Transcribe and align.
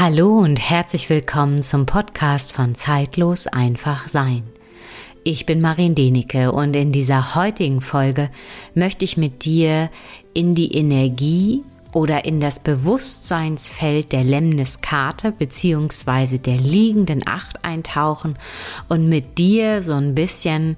Hallo 0.00 0.38
und 0.38 0.60
herzlich 0.60 1.10
willkommen 1.10 1.60
zum 1.60 1.84
Podcast 1.84 2.52
von 2.52 2.76
Zeitlos 2.76 3.48
einfach 3.48 4.06
sein. 4.06 4.44
Ich 5.24 5.44
bin 5.44 5.60
Marin 5.60 5.96
Denike 5.96 6.52
und 6.52 6.76
in 6.76 6.92
dieser 6.92 7.34
heutigen 7.34 7.80
Folge 7.80 8.30
möchte 8.76 9.04
ich 9.04 9.16
mit 9.16 9.44
dir 9.44 9.90
in 10.34 10.54
die 10.54 10.72
Energie 10.76 11.64
oder 11.92 12.24
in 12.26 12.38
das 12.38 12.60
Bewusstseinsfeld 12.60 14.12
der 14.12 14.22
Lemniskarte 14.22 15.32
bzw. 15.32 16.38
der 16.38 16.58
liegenden 16.58 17.26
Acht 17.26 17.64
eintauchen 17.64 18.38
und 18.88 19.08
mit 19.08 19.36
dir 19.36 19.82
so 19.82 19.94
ein 19.94 20.14
bisschen 20.14 20.76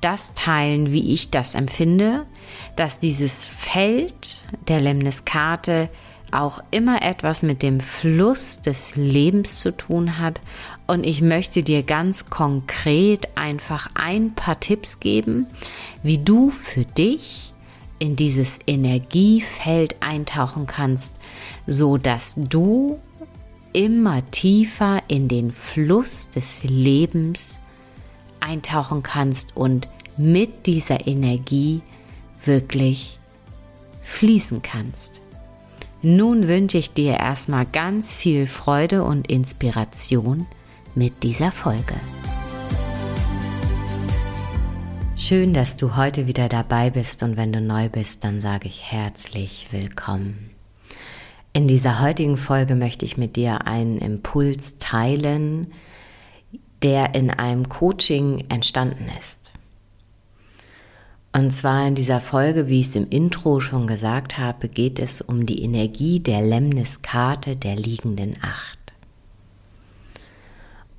das 0.00 0.32
teilen, 0.32 0.94
wie 0.94 1.12
ich 1.12 1.28
das 1.28 1.54
empfinde, 1.54 2.24
dass 2.76 3.00
dieses 3.00 3.44
Feld 3.44 4.38
der 4.66 4.80
Lemniskarte 4.80 5.90
auch 6.32 6.62
immer 6.70 7.02
etwas 7.02 7.42
mit 7.42 7.62
dem 7.62 7.80
Fluss 7.80 8.60
des 8.60 8.96
Lebens 8.96 9.60
zu 9.60 9.76
tun 9.76 10.18
hat. 10.18 10.40
Und 10.86 11.04
ich 11.04 11.22
möchte 11.22 11.62
dir 11.62 11.82
ganz 11.82 12.30
konkret 12.30 13.36
einfach 13.36 13.90
ein 13.94 14.34
paar 14.34 14.58
Tipps 14.60 15.00
geben, 15.00 15.46
wie 16.02 16.18
du 16.18 16.50
für 16.50 16.84
dich 16.84 17.52
in 17.98 18.16
dieses 18.16 18.58
Energiefeld 18.66 19.96
eintauchen 20.00 20.66
kannst, 20.66 21.16
so 21.66 21.98
dass 21.98 22.34
du 22.36 22.98
immer 23.72 24.28
tiefer 24.30 25.02
in 25.08 25.28
den 25.28 25.52
Fluss 25.52 26.30
des 26.30 26.64
Lebens 26.64 27.60
eintauchen 28.40 29.02
kannst 29.02 29.56
und 29.56 29.88
mit 30.16 30.66
dieser 30.66 31.06
Energie 31.06 31.80
wirklich 32.44 33.18
fließen 34.02 34.62
kannst. 34.62 35.21
Nun 36.04 36.48
wünsche 36.48 36.78
ich 36.78 36.92
dir 36.92 37.12
erstmal 37.12 37.64
ganz 37.64 38.12
viel 38.12 38.46
Freude 38.46 39.04
und 39.04 39.30
Inspiration 39.30 40.48
mit 40.96 41.22
dieser 41.22 41.52
Folge. 41.52 41.94
Schön, 45.14 45.54
dass 45.54 45.76
du 45.76 45.94
heute 45.94 46.26
wieder 46.26 46.48
dabei 46.48 46.90
bist 46.90 47.22
und 47.22 47.36
wenn 47.36 47.52
du 47.52 47.60
neu 47.60 47.88
bist, 47.88 48.24
dann 48.24 48.40
sage 48.40 48.66
ich 48.66 48.90
herzlich 48.90 49.68
willkommen. 49.70 50.50
In 51.52 51.68
dieser 51.68 52.00
heutigen 52.00 52.36
Folge 52.36 52.74
möchte 52.74 53.04
ich 53.04 53.16
mit 53.16 53.36
dir 53.36 53.68
einen 53.68 53.98
Impuls 53.98 54.78
teilen, 54.78 55.68
der 56.82 57.14
in 57.14 57.30
einem 57.30 57.68
Coaching 57.68 58.46
entstanden 58.48 59.06
ist. 59.16 59.51
Und 61.34 61.50
zwar 61.50 61.86
in 61.86 61.94
dieser 61.94 62.20
Folge, 62.20 62.68
wie 62.68 62.80
ich 62.80 62.88
es 62.88 62.96
im 62.96 63.08
Intro 63.08 63.60
schon 63.60 63.86
gesagt 63.86 64.36
habe, 64.36 64.68
geht 64.68 64.98
es 64.98 65.22
um 65.22 65.46
die 65.46 65.62
Energie 65.62 66.20
der 66.20 66.42
Lemniskarte 66.42 67.56
der 67.56 67.74
liegenden 67.74 68.34
Acht. 68.42 68.78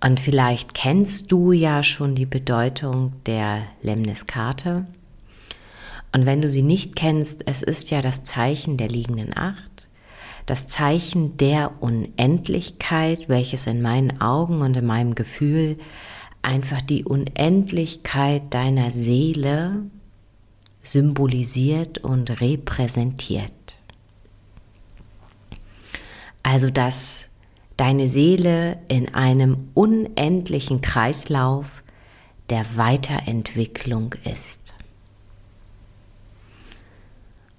Und 0.03 0.19
vielleicht 0.19 0.73
kennst 0.73 1.31
du 1.31 1.51
ja 1.51 1.83
schon 1.83 2.15
die 2.15 2.25
Bedeutung 2.25 3.13
der 3.27 3.61
Lemniskarte. 3.83 4.85
Und 6.11 6.25
wenn 6.25 6.41
du 6.41 6.49
sie 6.49 6.63
nicht 6.63 6.95
kennst, 6.95 7.47
es 7.47 7.61
ist 7.61 7.91
ja 7.91 8.01
das 8.01 8.23
Zeichen 8.23 8.75
der 8.75 8.89
liegenden 8.89 9.37
Acht, 9.37 9.87
das 10.47 10.67
Zeichen 10.67 11.37
der 11.37 11.81
Unendlichkeit, 11.81 13.29
welches 13.29 13.67
in 13.67 13.81
meinen 13.83 14.19
Augen 14.19 14.61
und 14.61 14.75
in 14.75 14.85
meinem 14.85 15.15
Gefühl 15.15 15.77
einfach 16.41 16.81
die 16.81 17.05
Unendlichkeit 17.05 18.53
deiner 18.53 18.91
Seele 18.91 19.83
symbolisiert 20.83 21.97
und 21.99 22.41
repräsentiert. 22.41 23.51
Also 26.43 26.69
dass 26.69 27.29
deine 27.77 28.07
Seele 28.07 28.77
in 28.89 29.13
einem 29.15 29.69
unendlichen 29.73 30.81
Kreislauf 30.81 31.83
der 32.49 32.65
Weiterentwicklung 32.75 34.13
ist. 34.31 34.75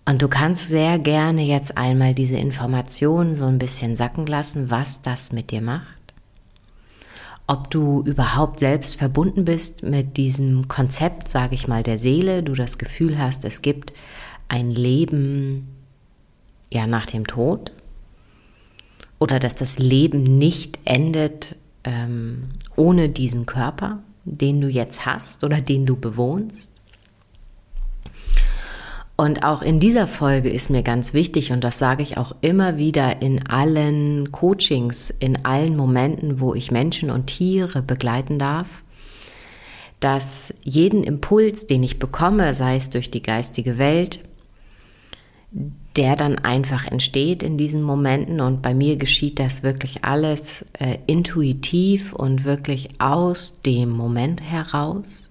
Und 0.06 0.20
du 0.20 0.28
kannst 0.28 0.68
sehr 0.68 0.98
gerne 0.98 1.42
jetzt 1.42 1.78
einmal 1.78 2.14
diese 2.14 2.36
Informationen 2.36 3.34
so 3.34 3.46
ein 3.46 3.58
bisschen 3.58 3.96
sacken 3.96 4.26
lassen, 4.26 4.70
was 4.70 5.00
das 5.00 5.32
mit 5.32 5.50
dir 5.50 5.62
macht 5.62 6.03
ob 7.46 7.70
du 7.70 8.02
überhaupt 8.02 8.60
selbst 8.60 8.96
verbunden 8.96 9.44
bist 9.44 9.82
mit 9.82 10.16
diesem 10.16 10.68
Konzept, 10.68 11.28
sage 11.28 11.54
ich 11.54 11.68
mal, 11.68 11.82
der 11.82 11.98
Seele, 11.98 12.42
du 12.42 12.54
das 12.54 12.78
Gefühl 12.78 13.18
hast, 13.18 13.44
es 13.44 13.60
gibt 13.60 13.92
ein 14.48 14.70
Leben 14.70 15.68
ja 16.72 16.86
nach 16.86 17.06
dem 17.06 17.26
Tod 17.26 17.72
oder 19.18 19.38
dass 19.38 19.54
das 19.54 19.78
Leben 19.78 20.22
nicht 20.22 20.78
endet 20.84 21.56
ähm, 21.84 22.50
ohne 22.76 23.08
diesen 23.08 23.46
Körper, 23.46 24.02
den 24.24 24.60
du 24.60 24.68
jetzt 24.68 25.06
hast 25.06 25.44
oder 25.44 25.60
den 25.60 25.86
du 25.86 25.96
bewohnst. 25.96 26.73
Und 29.16 29.44
auch 29.44 29.62
in 29.62 29.78
dieser 29.78 30.08
Folge 30.08 30.50
ist 30.50 30.70
mir 30.70 30.82
ganz 30.82 31.14
wichtig, 31.14 31.52
und 31.52 31.62
das 31.62 31.78
sage 31.78 32.02
ich 32.02 32.16
auch 32.16 32.34
immer 32.40 32.78
wieder 32.78 33.22
in 33.22 33.46
allen 33.46 34.32
Coachings, 34.32 35.10
in 35.10 35.44
allen 35.44 35.76
Momenten, 35.76 36.40
wo 36.40 36.54
ich 36.54 36.72
Menschen 36.72 37.10
und 37.10 37.28
Tiere 37.28 37.80
begleiten 37.80 38.40
darf, 38.40 38.82
dass 40.00 40.52
jeden 40.64 41.04
Impuls, 41.04 41.68
den 41.68 41.84
ich 41.84 42.00
bekomme, 42.00 42.54
sei 42.54 42.76
es 42.76 42.90
durch 42.90 43.10
die 43.10 43.22
geistige 43.22 43.78
Welt, 43.78 44.18
der 45.94 46.16
dann 46.16 46.36
einfach 46.40 46.84
entsteht 46.84 47.44
in 47.44 47.56
diesen 47.56 47.82
Momenten. 47.82 48.40
Und 48.40 48.62
bei 48.62 48.74
mir 48.74 48.96
geschieht 48.96 49.38
das 49.38 49.62
wirklich 49.62 50.04
alles 50.04 50.64
äh, 50.72 50.98
intuitiv 51.06 52.12
und 52.12 52.44
wirklich 52.44 52.88
aus 52.98 53.60
dem 53.62 53.90
Moment 53.90 54.42
heraus. 54.42 55.30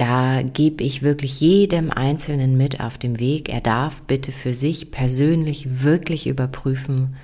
Da 0.00 0.40
gebe 0.40 0.82
ich 0.82 1.02
wirklich 1.02 1.40
jedem 1.40 1.90
Einzelnen 1.90 2.56
mit 2.56 2.80
auf 2.80 2.96
dem 2.96 3.20
Weg. 3.20 3.50
Er 3.50 3.60
darf 3.60 4.00
bitte 4.00 4.32
für 4.32 4.54
sich 4.54 4.90
persönlich 4.90 5.82
wirklich 5.82 6.26
überprüfen, 6.26 7.16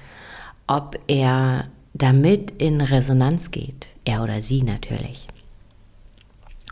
ob 0.66 0.98
er 1.06 1.68
damit 1.94 2.50
in 2.50 2.82
Resonanz 2.82 3.50
geht. 3.50 3.86
Er 4.04 4.22
oder 4.22 4.42
sie 4.42 4.62
natürlich. 4.62 5.26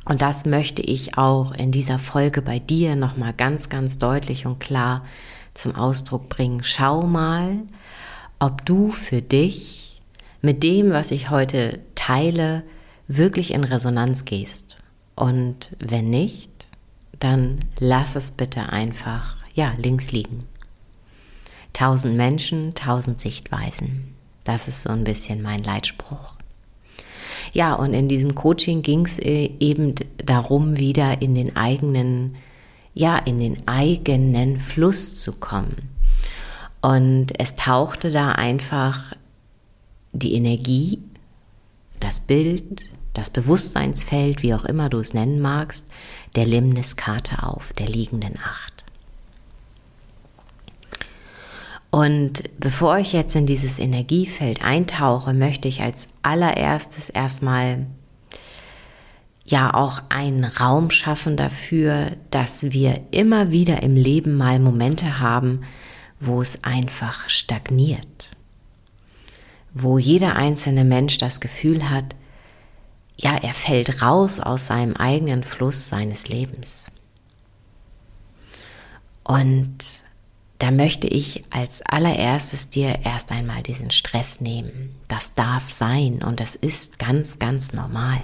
Und 0.04 0.20
das 0.20 0.44
möchte 0.44 0.82
ich 0.82 1.16
auch 1.16 1.54
in 1.54 1.72
dieser 1.72 1.98
Folge 1.98 2.42
bei 2.42 2.58
dir 2.58 2.96
nochmal 2.96 3.32
ganz, 3.32 3.70
ganz 3.70 3.98
deutlich 3.98 4.44
und 4.44 4.60
klar 4.60 5.06
zum 5.54 5.74
Ausdruck 5.74 6.28
bringen. 6.28 6.62
Schau 6.64 7.04
mal, 7.04 7.60
ob 8.38 8.66
du 8.66 8.90
für 8.90 9.22
dich 9.22 10.02
mit 10.42 10.62
dem, 10.64 10.90
was 10.90 11.12
ich 11.12 11.30
heute 11.30 11.80
teile, 11.94 12.62
wirklich 13.08 13.54
in 13.54 13.64
Resonanz 13.64 14.26
gehst. 14.26 14.83
Und 15.16 15.76
wenn 15.78 16.10
nicht, 16.10 16.50
dann 17.20 17.60
lass 17.78 18.16
es 18.16 18.32
bitte 18.32 18.70
einfach, 18.70 19.36
ja, 19.54 19.74
links 19.76 20.12
liegen. 20.12 20.44
Tausend 21.72 22.16
Menschen, 22.16 22.74
tausend 22.74 23.20
Sichtweisen. 23.20 24.14
Das 24.44 24.68
ist 24.68 24.82
so 24.82 24.90
ein 24.90 25.04
bisschen 25.04 25.42
mein 25.42 25.62
Leitspruch. 25.64 26.34
Ja, 27.52 27.74
und 27.74 27.94
in 27.94 28.08
diesem 28.08 28.34
Coaching 28.34 28.82
ging 28.82 29.04
es 29.04 29.18
äh, 29.18 29.50
eben 29.60 29.94
darum, 30.18 30.78
wieder 30.78 31.22
in 31.22 31.34
den 31.34 31.56
eigenen, 31.56 32.36
ja, 32.94 33.16
in 33.16 33.38
den 33.38 33.66
eigenen 33.68 34.58
Fluss 34.58 35.20
zu 35.20 35.32
kommen. 35.32 35.90
Und 36.80 37.38
es 37.38 37.54
tauchte 37.54 38.10
da 38.10 38.32
einfach 38.32 39.14
die 40.12 40.34
Energie, 40.34 41.00
das 42.00 42.20
Bild, 42.20 42.88
das 43.14 43.30
Bewusstseinsfeld, 43.30 44.42
wie 44.42 44.54
auch 44.54 44.64
immer 44.64 44.90
du 44.90 44.98
es 44.98 45.14
nennen 45.14 45.40
magst, 45.40 45.86
der 46.36 46.44
Limniskarte 46.44 47.42
auf, 47.42 47.72
der 47.72 47.86
liegenden 47.86 48.38
Acht. 48.38 48.84
Und 51.90 52.42
bevor 52.58 52.98
ich 52.98 53.12
jetzt 53.12 53.36
in 53.36 53.46
dieses 53.46 53.78
Energiefeld 53.78 54.64
eintauche, 54.64 55.32
möchte 55.32 55.68
ich 55.68 55.80
als 55.80 56.08
allererstes 56.22 57.08
erstmal 57.08 57.86
ja 59.44 59.72
auch 59.72 60.02
einen 60.08 60.44
Raum 60.44 60.90
schaffen 60.90 61.36
dafür, 61.36 62.16
dass 62.30 62.72
wir 62.72 63.00
immer 63.12 63.52
wieder 63.52 63.84
im 63.84 63.94
Leben 63.94 64.36
mal 64.36 64.58
Momente 64.58 65.20
haben, 65.20 65.60
wo 66.18 66.40
es 66.40 66.64
einfach 66.64 67.28
stagniert. 67.28 68.32
Wo 69.72 69.96
jeder 69.96 70.34
einzelne 70.34 70.84
Mensch 70.84 71.18
das 71.18 71.40
Gefühl 71.40 71.90
hat, 71.90 72.16
ja, 73.16 73.36
er 73.36 73.54
fällt 73.54 74.02
raus 74.02 74.40
aus 74.40 74.66
seinem 74.66 74.94
eigenen 74.96 75.42
Fluss 75.42 75.88
seines 75.88 76.28
Lebens. 76.28 76.90
Und 79.22 80.04
da 80.58 80.70
möchte 80.70 81.06
ich 81.06 81.44
als 81.50 81.82
allererstes 81.82 82.70
dir 82.70 83.00
erst 83.04 83.32
einmal 83.32 83.62
diesen 83.62 83.90
Stress 83.90 84.40
nehmen. 84.40 84.94
Das 85.08 85.34
darf 85.34 85.70
sein 85.70 86.22
und 86.22 86.40
das 86.40 86.54
ist 86.54 86.98
ganz, 86.98 87.38
ganz 87.38 87.72
normal. 87.72 88.20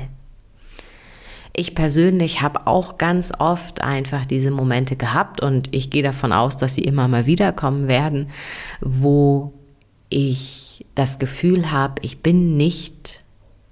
Ich 1.52 1.75
persönlich 1.75 2.42
habe 2.42 2.66
auch 2.66 2.96
ganz 2.96 3.32
oft 3.38 3.82
einfach 3.82 4.25
diese 4.25 4.50
Momente 4.50 4.96
gehabt 4.96 5.42
und 5.42 5.75
ich 5.75 5.90
gehe 5.90 6.02
davon 6.02 6.32
aus, 6.32 6.56
dass 6.56 6.76
sie 6.76 6.82
immer 6.82 7.08
mal 7.08 7.26
wiederkommen 7.26 7.88
werden, 7.88 8.31
wo 8.81 9.52
ich 10.08 10.87
das 10.94 11.19
Gefühl 11.19 11.72
habe, 11.72 11.96
ich 12.02 12.22
bin 12.22 12.56
nicht 12.56 13.20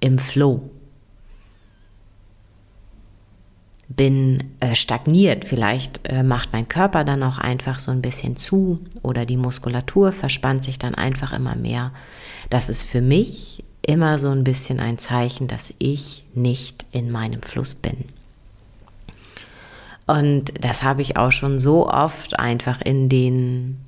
im 0.01 0.19
Flow, 0.19 0.69
bin 3.89 4.51
äh, 4.59 4.75
stagniert, 4.75 5.45
vielleicht 5.45 6.07
äh, 6.07 6.21
macht 6.21 6.53
mein 6.53 6.69
Körper 6.69 7.03
dann 7.03 7.23
auch 7.23 7.39
einfach 7.39 7.79
so 7.79 7.91
ein 7.91 8.03
bisschen 8.03 8.37
zu 8.37 8.79
oder 9.01 9.25
die 9.25 9.35
Muskulatur 9.35 10.11
verspannt 10.11 10.63
sich 10.63 10.77
dann 10.77 10.93
einfach 10.93 11.33
immer 11.33 11.55
mehr. 11.55 11.91
Das 12.51 12.69
ist 12.69 12.83
für 12.83 13.01
mich 13.01 13.63
immer 13.81 14.19
so 14.19 14.29
ein 14.29 14.43
bisschen 14.43 14.79
ein 14.79 14.99
Zeichen, 14.99 15.47
dass 15.47 15.73
ich 15.79 16.23
nicht 16.35 16.85
in 16.91 17.09
meinem 17.09 17.41
Fluss 17.41 17.73
bin. 17.73 18.05
Und 20.05 20.53
das 20.63 20.83
habe 20.83 21.01
ich 21.01 21.17
auch 21.17 21.31
schon 21.31 21.59
so 21.59 21.89
oft 21.89 22.37
einfach 22.39 22.81
in 22.81 23.09
den 23.09 23.79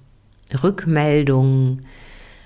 Rückmeldungen 0.63 1.85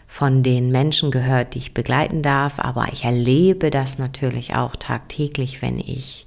von 0.07 0.43
den 0.43 0.71
Menschen 0.71 1.09
gehört, 1.09 1.55
die 1.55 1.59
ich 1.59 1.73
begleiten 1.73 2.21
darf, 2.21 2.59
aber 2.59 2.87
ich 2.91 3.05
erlebe 3.05 3.69
das 3.69 3.97
natürlich 3.97 4.55
auch 4.55 4.75
tagtäglich, 4.75 5.61
wenn 5.61 5.79
ich 5.79 6.25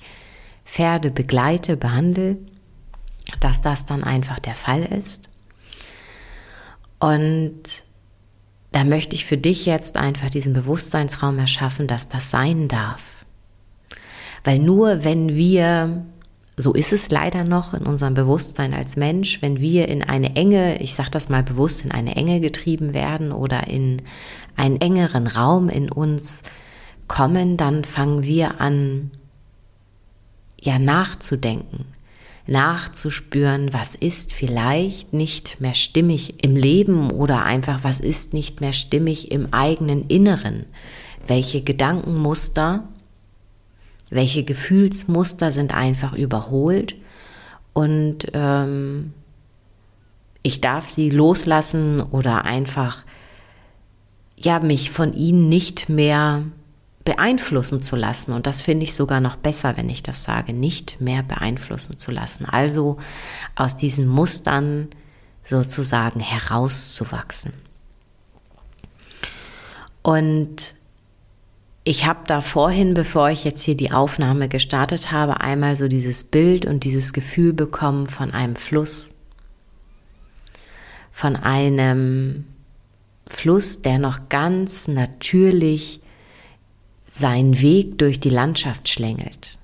Pferde 0.69 1.11
begleite, 1.11 1.79
behandle, 1.79 2.37
dass 3.41 3.62
das 3.62 3.87
dann 3.87 4.05
einfach 4.05 4.38
der 4.38 4.55
Fall 4.55 4.82
ist. 4.82 5.29
Und 6.99 7.85
da 8.73 8.85
möchte 8.85 9.17
ich 9.17 9.25
für 9.25 9.38
dich 9.38 9.65
jetzt 9.65 9.97
einfach 9.97 10.29
diesen 10.29 10.53
Bewusstseinsraum 10.53 11.38
erschaffen, 11.38 11.87
dass 11.87 12.09
das 12.09 12.31
sein 12.31 12.69
darf. 12.69 13.03
Weil 14.44 14.59
nur 14.59 15.05
wenn 15.05 15.35
wir 15.35 16.05
so 16.61 16.73
ist 16.73 16.93
es 16.93 17.09
leider 17.11 17.44
noch 17.44 17.73
in 17.73 17.87
unserem 17.87 18.15
Bewusstsein 18.15 18.75
als 18.75 18.97
Mensch, 18.97 19.41
wenn 19.43 19.61
wir 19.61 19.87
in 19.87 20.03
eine 20.03 20.35
enge, 20.35 20.82
ich 20.82 20.93
sage 20.93 21.11
das 21.11 21.29
mal 21.29 21.44
bewusst, 21.44 21.85
in 21.85 21.93
eine 21.93 22.17
Enge 22.17 22.41
getrieben 22.41 22.94
werden 22.94 23.31
oder 23.31 23.69
in 23.69 24.03
einen 24.56 24.81
engeren 24.81 25.29
Raum 25.29 25.69
in 25.69 25.91
uns 25.91 26.43
kommen, 27.06 27.56
dann 27.56 27.85
fangen 27.85 28.25
wir 28.25 28.61
an, 28.61 29.12
ja, 30.60 30.78
nachzudenken, 30.78 31.87
nachzuspüren, 32.46 33.72
was 33.72 33.94
ist 33.94 34.32
vielleicht 34.32 35.12
nicht 35.12 35.60
mehr 35.60 35.75
stimmig 35.75 36.44
im 36.44 36.56
Leben 36.56 37.10
oder 37.10 37.44
einfach, 37.44 37.84
was 37.84 38.00
ist 38.00 38.32
nicht 38.32 38.60
mehr 38.60 38.72
stimmig 38.72 39.31
im 39.31 39.52
eigenen 39.52 40.06
Inneren, 40.08 40.66
welche 41.26 41.62
Gedankenmuster 41.62 42.88
welche 44.10 44.44
Gefühlsmuster 44.44 45.50
sind 45.50 45.75
einfach 45.75 46.14
überholt? 46.14 46.94
Und 47.72 48.26
ähm, 48.32 49.12
ich 50.43 50.60
darf 50.60 50.90
sie 50.90 51.10
loslassen 51.10 52.00
oder 52.00 52.44
einfach 52.44 53.05
ja 54.37 54.60
mich 54.60 54.90
von 54.90 55.12
ihnen 55.12 55.49
nicht 55.49 55.88
mehr 55.88 56.44
beeinflussen 57.08 57.81
zu 57.81 57.96
lassen 57.96 58.34
und 58.34 58.46
das 58.46 58.60
finde 58.60 58.84
ich 58.84 58.94
sogar 58.94 59.20
noch 59.20 59.37
besser, 59.37 59.78
wenn 59.78 59.88
ich 59.88 60.02
das 60.02 60.25
sage, 60.25 60.52
nicht 60.52 61.00
mehr 61.00 61.22
beeinflussen 61.22 61.99
zu 61.99 62.10
lassen. 62.10 62.44
Also 62.44 62.99
aus 63.56 63.78
diesen 63.78 64.06
Mustern 64.06 64.88
sozusagen 65.43 66.20
herauszuwachsen. 66.20 67.55
Und 70.02 70.75
ich 71.82 72.05
habe 72.05 72.20
da 72.26 72.43
vorhin, 72.43 72.93
bevor 72.93 73.31
ich 73.31 73.43
jetzt 73.43 73.62
hier 73.62 73.75
die 73.75 73.90
Aufnahme 73.90 74.50
gestartet 74.50 75.10
habe, 75.10 75.40
einmal 75.40 75.76
so 75.76 75.88
dieses 75.88 76.25
Bild 76.25 76.66
und 76.66 76.84
dieses 76.84 77.14
Gefühl 77.14 77.55
bekommen 77.55 78.06
von 78.06 78.32
einem 78.32 78.55
Fluss. 78.55 79.08
Von 81.10 81.37
einem 81.37 82.44
Fluss, 83.26 83.81
der 83.81 83.99
noch 83.99 84.28
ganz 84.28 84.88
natürlich 84.88 86.02
seinen 87.19 87.61
Weg 87.61 87.99
durch 87.99 88.20
die 88.20 88.31
Landschaft 88.31 88.88
schlängelt. 88.88 89.59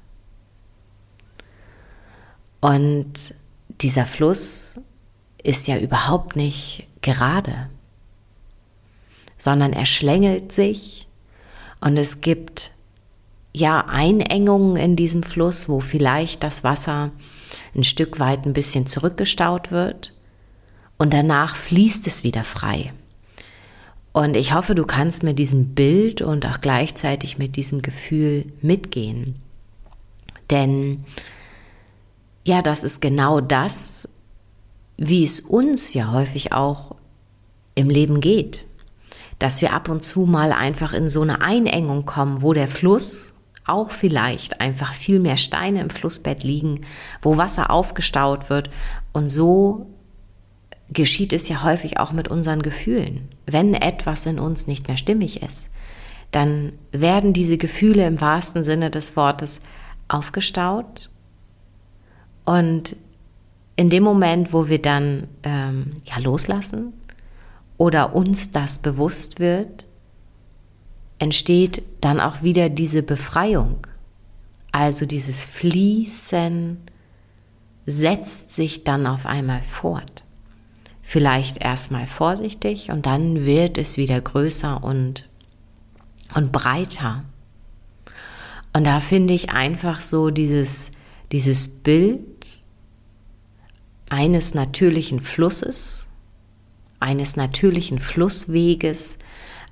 Und 2.60 3.34
dieser 3.80 4.06
Fluss 4.06 4.80
ist 5.42 5.68
ja 5.68 5.78
überhaupt 5.78 6.36
nicht 6.36 6.88
gerade, 7.02 7.68
sondern 9.36 9.72
er 9.72 9.86
schlängelt 9.86 10.52
sich 10.52 11.06
und 11.80 11.98
es 11.98 12.22
gibt 12.22 12.72
ja 13.52 13.86
Einengungen 13.86 14.76
in 14.76 14.96
diesem 14.96 15.22
Fluss, 15.22 15.68
wo 15.68 15.80
vielleicht 15.80 16.42
das 16.42 16.64
Wasser 16.64 17.12
ein 17.74 17.84
Stück 17.84 18.18
weit 18.18 18.46
ein 18.46 18.54
bisschen 18.54 18.86
zurückgestaut 18.86 19.70
wird 19.70 20.12
und 20.96 21.12
danach 21.12 21.56
fließt 21.56 22.06
es 22.06 22.24
wieder 22.24 22.44
frei. 22.44 22.94
Und 24.14 24.34
ich 24.34 24.54
hoffe, 24.54 24.74
du 24.74 24.86
kannst 24.86 25.22
mit 25.22 25.38
diesem 25.38 25.74
Bild 25.74 26.22
und 26.22 26.46
auch 26.46 26.62
gleichzeitig 26.62 27.36
mit 27.36 27.56
diesem 27.56 27.82
Gefühl 27.82 28.46
mitgehen. 28.62 29.36
Denn 30.50 31.04
ja, 32.46 32.62
das 32.62 32.82
ist 32.82 33.02
genau 33.02 33.42
das, 33.42 34.08
wie 34.96 35.22
es 35.24 35.40
uns 35.40 35.92
ja 35.92 36.12
häufig 36.12 36.52
auch 36.52 36.94
im 37.74 37.90
Leben 37.90 38.22
geht 38.22 38.64
dass 39.38 39.60
wir 39.60 39.72
ab 39.72 39.88
und 39.88 40.04
zu 40.04 40.26
mal 40.26 40.52
einfach 40.52 40.92
in 40.92 41.08
so 41.08 41.22
eine 41.22 41.40
Einengung 41.40 42.06
kommen, 42.06 42.42
wo 42.42 42.52
der 42.52 42.68
Fluss 42.68 43.32
auch 43.66 43.90
vielleicht 43.90 44.60
einfach 44.60 44.92
viel 44.94 45.20
mehr 45.20 45.36
Steine 45.36 45.80
im 45.80 45.90
Flussbett 45.90 46.44
liegen, 46.44 46.82
wo 47.22 47.36
Wasser 47.36 47.70
aufgestaut 47.70 48.50
wird. 48.50 48.70
Und 49.12 49.30
so 49.30 49.86
geschieht 50.90 51.32
es 51.32 51.48
ja 51.48 51.62
häufig 51.62 51.98
auch 51.98 52.12
mit 52.12 52.28
unseren 52.28 52.62
Gefühlen. 52.62 53.28
Wenn 53.46 53.74
etwas 53.74 54.26
in 54.26 54.38
uns 54.38 54.66
nicht 54.66 54.86
mehr 54.88 54.96
stimmig 54.96 55.42
ist, 55.42 55.70
dann 56.30 56.72
werden 56.92 57.32
diese 57.32 57.56
Gefühle 57.56 58.06
im 58.06 58.20
wahrsten 58.20 58.64
Sinne 58.64 58.90
des 58.90 59.16
Wortes 59.16 59.60
aufgestaut. 60.08 61.10
Und 62.44 62.96
in 63.76 63.90
dem 63.90 64.02
Moment, 64.02 64.52
wo 64.52 64.68
wir 64.68 64.80
dann 64.80 65.28
ähm, 65.42 65.96
ja 66.04 66.18
loslassen, 66.18 66.92
oder 67.76 68.14
uns 68.14 68.52
das 68.52 68.78
bewusst 68.78 69.40
wird, 69.40 69.86
entsteht 71.18 71.82
dann 72.00 72.20
auch 72.20 72.42
wieder 72.42 72.68
diese 72.68 73.02
Befreiung. 73.02 73.86
Also 74.72 75.06
dieses 75.06 75.44
Fließen 75.44 76.78
setzt 77.86 78.52
sich 78.52 78.84
dann 78.84 79.06
auf 79.06 79.26
einmal 79.26 79.62
fort. 79.62 80.23
Vielleicht 81.14 81.58
erstmal 81.58 82.06
vorsichtig 82.06 82.90
und 82.90 83.06
dann 83.06 83.46
wird 83.46 83.78
es 83.78 83.96
wieder 83.96 84.20
größer 84.20 84.82
und, 84.82 85.28
und 86.34 86.50
breiter. 86.50 87.22
Und 88.72 88.84
da 88.84 88.98
finde 88.98 89.32
ich 89.32 89.50
einfach 89.50 90.00
so 90.00 90.30
dieses, 90.30 90.90
dieses 91.30 91.68
Bild 91.68 92.20
eines 94.10 94.54
natürlichen 94.54 95.20
Flusses, 95.20 96.08
eines 96.98 97.36
natürlichen 97.36 98.00
Flussweges 98.00 99.18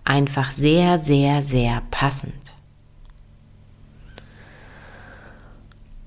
einfach 0.04 0.52
sehr, 0.52 1.00
sehr, 1.00 1.42
sehr 1.42 1.82
passend. 1.90 2.54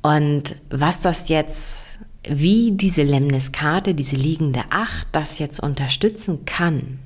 Und 0.01 0.55
was 0.69 1.01
das 1.01 1.27
jetzt, 1.27 1.84
wie 2.29 2.71
diese 2.71 3.03
Lemniskate, 3.03 3.95
diese 3.95 4.15
liegende 4.15 4.63
Acht, 4.69 5.07
das 5.11 5.39
jetzt 5.39 5.59
unterstützen 5.59 6.45
kann, 6.45 6.99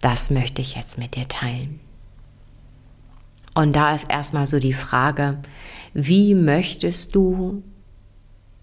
das 0.00 0.30
möchte 0.30 0.62
ich 0.62 0.74
jetzt 0.74 0.98
mit 0.98 1.16
dir 1.16 1.28
teilen. 1.28 1.80
Und 3.54 3.74
da 3.74 3.94
ist 3.94 4.08
erstmal 4.08 4.46
so 4.46 4.58
die 4.58 4.72
Frage, 4.72 5.38
wie 5.92 6.34
möchtest 6.34 7.14
du 7.14 7.62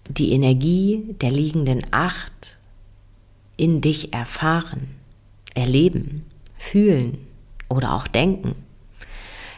die 0.08 0.32
Energie 0.32 1.14
der 1.20 1.30
liegenden 1.30 1.84
Acht 1.90 2.58
in 3.56 3.80
dich 3.80 4.12
erfahren, 4.12 4.88
erleben, 5.54 6.24
fühlen 6.56 7.18
oder 7.68 7.94
auch 7.94 8.08
denken. 8.08 8.54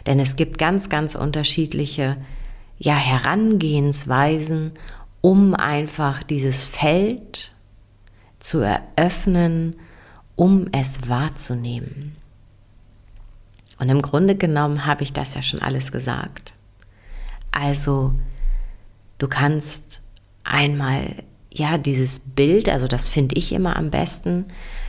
Denn 0.07 0.19
es 0.19 0.37
gibt 0.37 0.59
ganz, 0.59 0.89
ganz 0.89 1.15
unterschiedliche 1.15 2.17
ja, 2.81 2.97
Herangehensweisen, 2.97 4.73
um 5.21 5.55
einfach 5.55 6.23
dieses 6.23 6.65
Feld 6.65 7.53
zu 8.41 8.61
eröffnen, 8.61 9.77
um 10.35 10.67
es 10.73 11.09
wahrzunehmen. 11.09 12.17
Und 13.79 13.91
im 13.91 14.03
Grunde 14.03 14.35
genommen 14.35 14.87
habe 14.87 15.05
ich 15.05 15.13
das 15.13 15.35
ja 15.35 15.43
schon 15.43 15.61
alles 15.61 15.93
gesagt. 15.93 16.55
Also, 17.53 18.15
du 19.19 19.29
kannst 19.29 20.03
einmal 20.43 21.23
ja, 21.53 21.79
dieses 21.79 22.19
Bild, 22.19 22.69
also 22.69 22.87
das 22.87 23.09
finde 23.09 23.37
ich 23.37 23.53
immer 23.53 23.77
am 23.77 23.91
besten, 23.91 24.47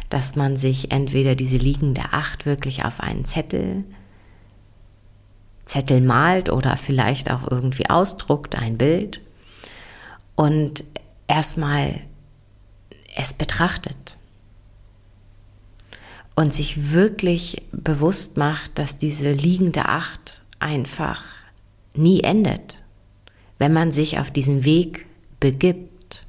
dass 0.10 0.36
man 0.36 0.58
sich 0.58 0.92
entweder 0.92 1.36
diese 1.36 1.58
liegende 1.58 2.04
Acht 2.12 2.46
wirklich 2.46 2.86
auf 2.86 3.00
einen 3.00 3.26
Zettel, 3.26 3.84
Zettel 5.66 6.02
malt 6.02 6.50
oder 6.50 6.78
vielleicht 6.78 7.32
auch 7.32 7.50
irgendwie 7.50 7.90
ausdruckt, 7.90 8.56
ein 8.56 8.78
Bild 8.78 9.22
und 10.36 10.84
erstmal 11.28 12.02
es 13.16 13.34
betrachtet. 13.34 14.18
und 16.36 16.54
sich 16.54 16.92
wirklich 16.92 17.64
bewusst 17.72 18.38
macht, 18.38 18.80
dass 18.80 18.98
diese 18.98 19.32
liegende 19.32 19.86
Acht 19.86 20.42
einfach 20.60 21.24
nie 21.94 22.22
endet, 22.22 22.82
wenn 23.60 23.74
man 23.74 23.92
sich 23.92 24.20
auf 24.20 24.32
diesen 24.32 24.64
Weg 24.64 25.06
begibt. 25.40 26.26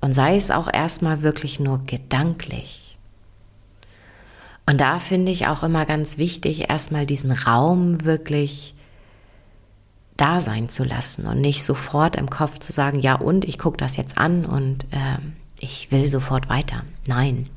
Und 0.00 0.12
sei 0.12 0.36
es 0.36 0.50
auch 0.50 0.72
erstmal 0.72 1.22
wirklich 1.22 1.60
nur 1.60 1.80
gedanklich. 1.80 2.83
Und 4.66 4.80
da 4.80 4.98
finde 4.98 5.30
ich 5.30 5.46
auch 5.46 5.62
immer 5.62 5.84
ganz 5.84 6.16
wichtig, 6.16 6.70
erstmal 6.70 7.06
diesen 7.06 7.32
Raum 7.32 8.04
wirklich 8.04 8.74
da 10.16 10.40
sein 10.40 10.68
zu 10.68 10.84
lassen 10.84 11.26
und 11.26 11.40
nicht 11.40 11.64
sofort 11.64 12.16
im 12.16 12.30
Kopf 12.30 12.58
zu 12.60 12.72
sagen, 12.72 13.00
ja 13.00 13.14
und, 13.14 13.44
ich 13.44 13.58
gucke 13.58 13.76
das 13.76 13.96
jetzt 13.96 14.16
an 14.16 14.46
und 14.46 14.84
äh, 14.92 15.18
ich 15.60 15.90
will 15.90 16.08
sofort 16.08 16.48
weiter. 16.48 16.84
Nein. 17.06 17.48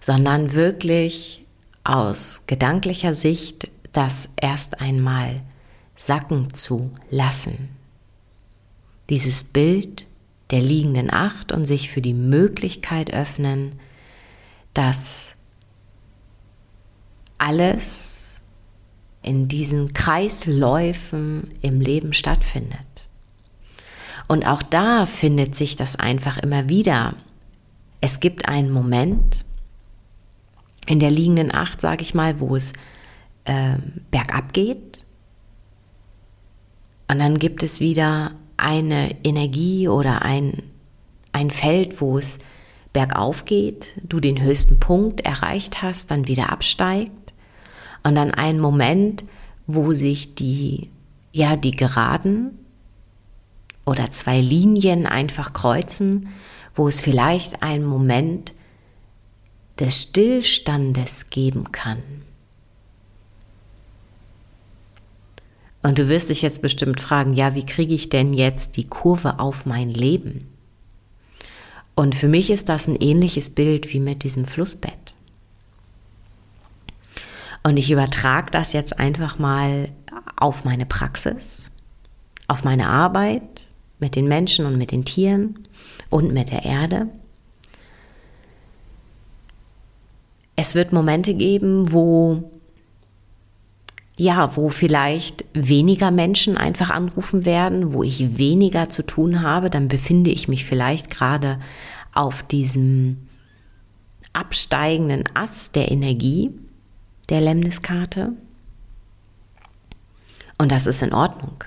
Sondern 0.00 0.52
wirklich 0.52 1.44
aus 1.84 2.44
gedanklicher 2.46 3.14
Sicht 3.14 3.70
das 3.92 4.30
erst 4.36 4.80
einmal 4.80 5.42
sacken 5.96 6.52
zu 6.54 6.90
lassen. 7.10 7.70
Dieses 9.10 9.44
Bild 9.44 10.06
der 10.50 10.60
liegenden 10.60 11.12
Acht 11.12 11.52
und 11.52 11.66
sich 11.66 11.90
für 11.90 12.00
die 12.00 12.14
Möglichkeit 12.14 13.12
öffnen, 13.12 13.78
dass 14.78 15.36
alles 17.36 18.40
in 19.22 19.48
diesen 19.48 19.92
Kreisläufen 19.92 21.50
im 21.62 21.80
Leben 21.80 22.12
stattfindet. 22.12 22.78
Und 24.28 24.46
auch 24.46 24.62
da 24.62 25.06
findet 25.06 25.56
sich 25.56 25.74
das 25.74 25.96
einfach 25.96 26.38
immer 26.38 26.68
wieder. 26.68 27.16
Es 28.00 28.20
gibt 28.20 28.46
einen 28.46 28.70
Moment 28.70 29.44
in 30.86 31.00
der 31.00 31.10
liegenden 31.10 31.52
Acht, 31.52 31.80
sage 31.80 32.02
ich 32.02 32.14
mal, 32.14 32.38
wo 32.38 32.54
es 32.54 32.72
äh, 33.46 33.78
bergab 34.12 34.52
geht. 34.52 35.04
Und 37.08 37.18
dann 37.18 37.40
gibt 37.40 37.64
es 37.64 37.80
wieder 37.80 38.36
eine 38.56 39.16
Energie 39.24 39.88
oder 39.88 40.22
ein, 40.22 40.62
ein 41.32 41.50
Feld, 41.50 42.00
wo 42.00 42.16
es 42.16 42.38
bergauf 42.98 43.44
geht, 43.44 43.96
du 44.02 44.18
den 44.18 44.42
höchsten 44.42 44.80
Punkt 44.80 45.20
erreicht 45.20 45.82
hast, 45.82 46.10
dann 46.10 46.26
wieder 46.26 46.50
absteigt. 46.50 47.32
Und 48.02 48.16
dann 48.16 48.32
ein 48.32 48.58
Moment, 48.58 49.22
wo 49.68 49.92
sich 49.92 50.34
die, 50.34 50.90
ja, 51.30 51.54
die 51.54 51.70
Geraden 51.70 52.58
oder 53.86 54.10
zwei 54.10 54.40
Linien 54.40 55.06
einfach 55.06 55.52
kreuzen, 55.52 56.30
wo 56.74 56.88
es 56.88 57.00
vielleicht 57.00 57.62
einen 57.62 57.84
Moment 57.84 58.52
des 59.78 60.02
Stillstandes 60.02 61.30
geben 61.30 61.70
kann. 61.70 62.02
Und 65.84 66.00
du 66.00 66.08
wirst 66.08 66.30
dich 66.30 66.42
jetzt 66.42 66.62
bestimmt 66.62 67.00
fragen, 67.00 67.32
ja, 67.34 67.54
wie 67.54 67.64
kriege 67.64 67.94
ich 67.94 68.08
denn 68.08 68.34
jetzt 68.34 68.76
die 68.76 68.88
Kurve 68.88 69.38
auf 69.38 69.66
mein 69.66 69.88
Leben? 69.88 70.47
Und 71.98 72.14
für 72.14 72.28
mich 72.28 72.48
ist 72.50 72.68
das 72.68 72.86
ein 72.86 72.94
ähnliches 72.94 73.50
Bild 73.50 73.92
wie 73.92 73.98
mit 73.98 74.22
diesem 74.22 74.44
Flussbett. 74.44 75.14
Und 77.64 77.76
ich 77.76 77.90
übertrage 77.90 78.52
das 78.52 78.72
jetzt 78.72 79.00
einfach 79.00 79.40
mal 79.40 79.88
auf 80.36 80.64
meine 80.64 80.86
Praxis, 80.86 81.72
auf 82.46 82.62
meine 82.62 82.86
Arbeit 82.86 83.68
mit 83.98 84.14
den 84.14 84.28
Menschen 84.28 84.64
und 84.64 84.78
mit 84.78 84.92
den 84.92 85.04
Tieren 85.04 85.66
und 86.08 86.32
mit 86.32 86.52
der 86.52 86.64
Erde. 86.64 87.08
Es 90.54 90.76
wird 90.76 90.92
Momente 90.92 91.34
geben, 91.34 91.92
wo 91.92 92.57
ja, 94.18 94.56
wo 94.56 94.68
vielleicht 94.68 95.44
weniger 95.54 96.10
Menschen 96.10 96.58
einfach 96.58 96.90
anrufen 96.90 97.44
werden, 97.44 97.92
wo 97.92 98.02
ich 98.02 98.36
weniger 98.36 98.88
zu 98.88 99.06
tun 99.06 99.42
habe, 99.42 99.70
dann 99.70 99.86
befinde 99.86 100.30
ich 100.30 100.48
mich 100.48 100.64
vielleicht 100.64 101.08
gerade 101.08 101.60
auf 102.12 102.42
diesem 102.42 103.28
absteigenden 104.32 105.24
Ast 105.34 105.76
der 105.76 105.92
Energie 105.92 106.50
der 107.28 107.40
Lemniskarte. 107.40 108.32
Und 110.58 110.72
das 110.72 110.86
ist 110.86 111.02
in 111.02 111.12
Ordnung. 111.12 111.62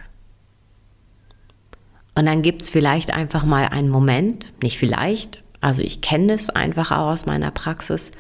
Und 2.16 2.26
dann 2.26 2.42
gibt 2.42 2.64
es 2.64 2.70
vielleicht 2.70 3.12
einfach 3.12 3.46
mal 3.46 3.70
einen 3.70 3.90
Moment, 3.90 4.52
nicht 4.62 4.78
vielleicht, 4.78 5.42
also 5.62 5.82
ich 5.82 6.02
kenne 6.02 6.34
es 6.34 6.50
einfach 6.50 6.92
auch 6.92 7.12
aus 7.12 7.26
meiner 7.26 7.52
Praxis, 7.52 8.12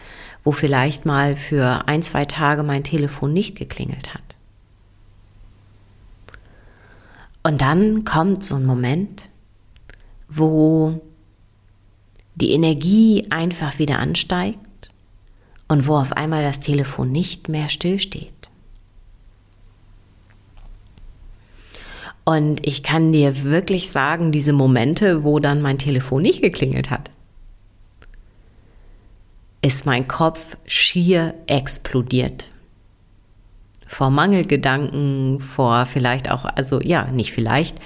wo 0.43 0.51
vielleicht 0.51 1.05
mal 1.05 1.35
für 1.35 1.87
ein, 1.87 2.03
zwei 2.03 2.25
Tage 2.25 2.63
mein 2.63 2.83
Telefon 2.83 3.33
nicht 3.33 3.57
geklingelt 3.57 4.13
hat. 4.13 4.21
Und 7.43 7.61
dann 7.61 8.05
kommt 8.05 8.43
so 8.43 8.55
ein 8.55 8.65
Moment, 8.65 9.29
wo 10.29 11.01
die 12.35 12.51
Energie 12.51 13.27
einfach 13.29 13.79
wieder 13.79 13.99
ansteigt 13.99 14.91
und 15.67 15.87
wo 15.87 15.95
auf 15.95 16.13
einmal 16.13 16.43
das 16.43 16.59
Telefon 16.59 17.11
nicht 17.11 17.49
mehr 17.49 17.69
stillsteht. 17.69 18.33
Und 22.23 22.65
ich 22.67 22.83
kann 22.83 23.11
dir 23.11 23.43
wirklich 23.43 23.89
sagen, 23.89 24.31
diese 24.31 24.53
Momente, 24.53 25.23
wo 25.23 25.39
dann 25.39 25.61
mein 25.61 25.79
Telefon 25.79 26.21
nicht 26.21 26.41
geklingelt 26.41 26.91
hat, 26.91 27.09
ist 29.61 29.85
mein 29.85 30.07
Kopf 30.07 30.57
schier 30.65 31.35
explodiert. 31.47 32.47
Vor 33.85 34.09
Mangelgedanken, 34.09 35.39
vor 35.39 35.85
vielleicht 35.85 36.31
auch, 36.31 36.45
also 36.45 36.81
ja, 36.81 37.05
nicht 37.11 37.31
vielleicht, 37.31 37.77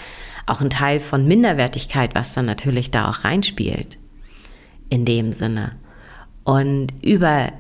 auch 0.46 0.62
ein 0.62 0.70
Teil 0.70 1.00
von 1.00 1.28
Minderwertigkeit, 1.28 2.14
was 2.16 2.34
dann 2.34 2.46
natürlich 2.46 2.92
da 2.92 3.10
auch 3.10 3.24
reinspielt. 3.24 3.98
In 4.90 5.04
dem 5.04 5.34
Sinne. 5.34 5.74
Und 6.44 6.94
über 7.02 7.52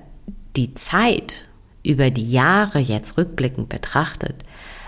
die 0.55 0.75
Zeit, 0.75 1.48
über 1.84 2.12
die 2.12 2.29
Jahre 2.29 2.79
jetzt 2.79 3.17
rückblickend 3.17 3.67
betrachtet, 3.67 4.43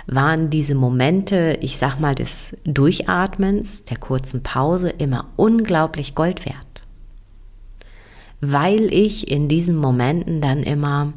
waren 0.05 0.51
diese 0.51 0.75
Momente, 0.75 1.57
ich 1.61 1.77
sag 1.77 1.99
mal, 1.99 2.15
des 2.15 2.55
Durchatmens, 2.63 3.85
der 3.85 3.97
kurzen 3.97 4.43
Pause 4.43 4.89
immer 4.89 5.25
unglaublich 5.35 6.15
Gold 6.15 6.45
wert 6.45 6.66
weil 8.41 8.93
ich 8.93 9.31
in 9.31 9.47
diesen 9.47 9.75
Momenten 9.75 10.41
dann 10.41 10.63
immer 10.63 11.13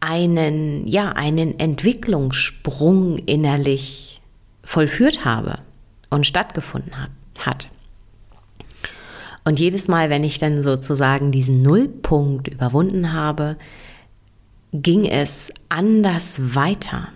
einen, 0.00 0.86
ja, 0.86 1.12
einen 1.12 1.58
Entwicklungssprung 1.58 3.18
innerlich 3.18 4.20
vollführt 4.64 5.24
habe 5.24 5.58
und 6.10 6.26
stattgefunden 6.26 6.92
hat. 7.38 7.70
Und 9.44 9.58
jedes 9.58 9.88
Mal, 9.88 10.10
wenn 10.10 10.24
ich 10.24 10.38
dann 10.38 10.62
sozusagen 10.62 11.32
diesen 11.32 11.62
Nullpunkt 11.62 12.48
überwunden 12.48 13.12
habe, 13.12 13.56
ging 14.72 15.04
es 15.04 15.52
anders 15.68 16.54
weiter. 16.54 17.08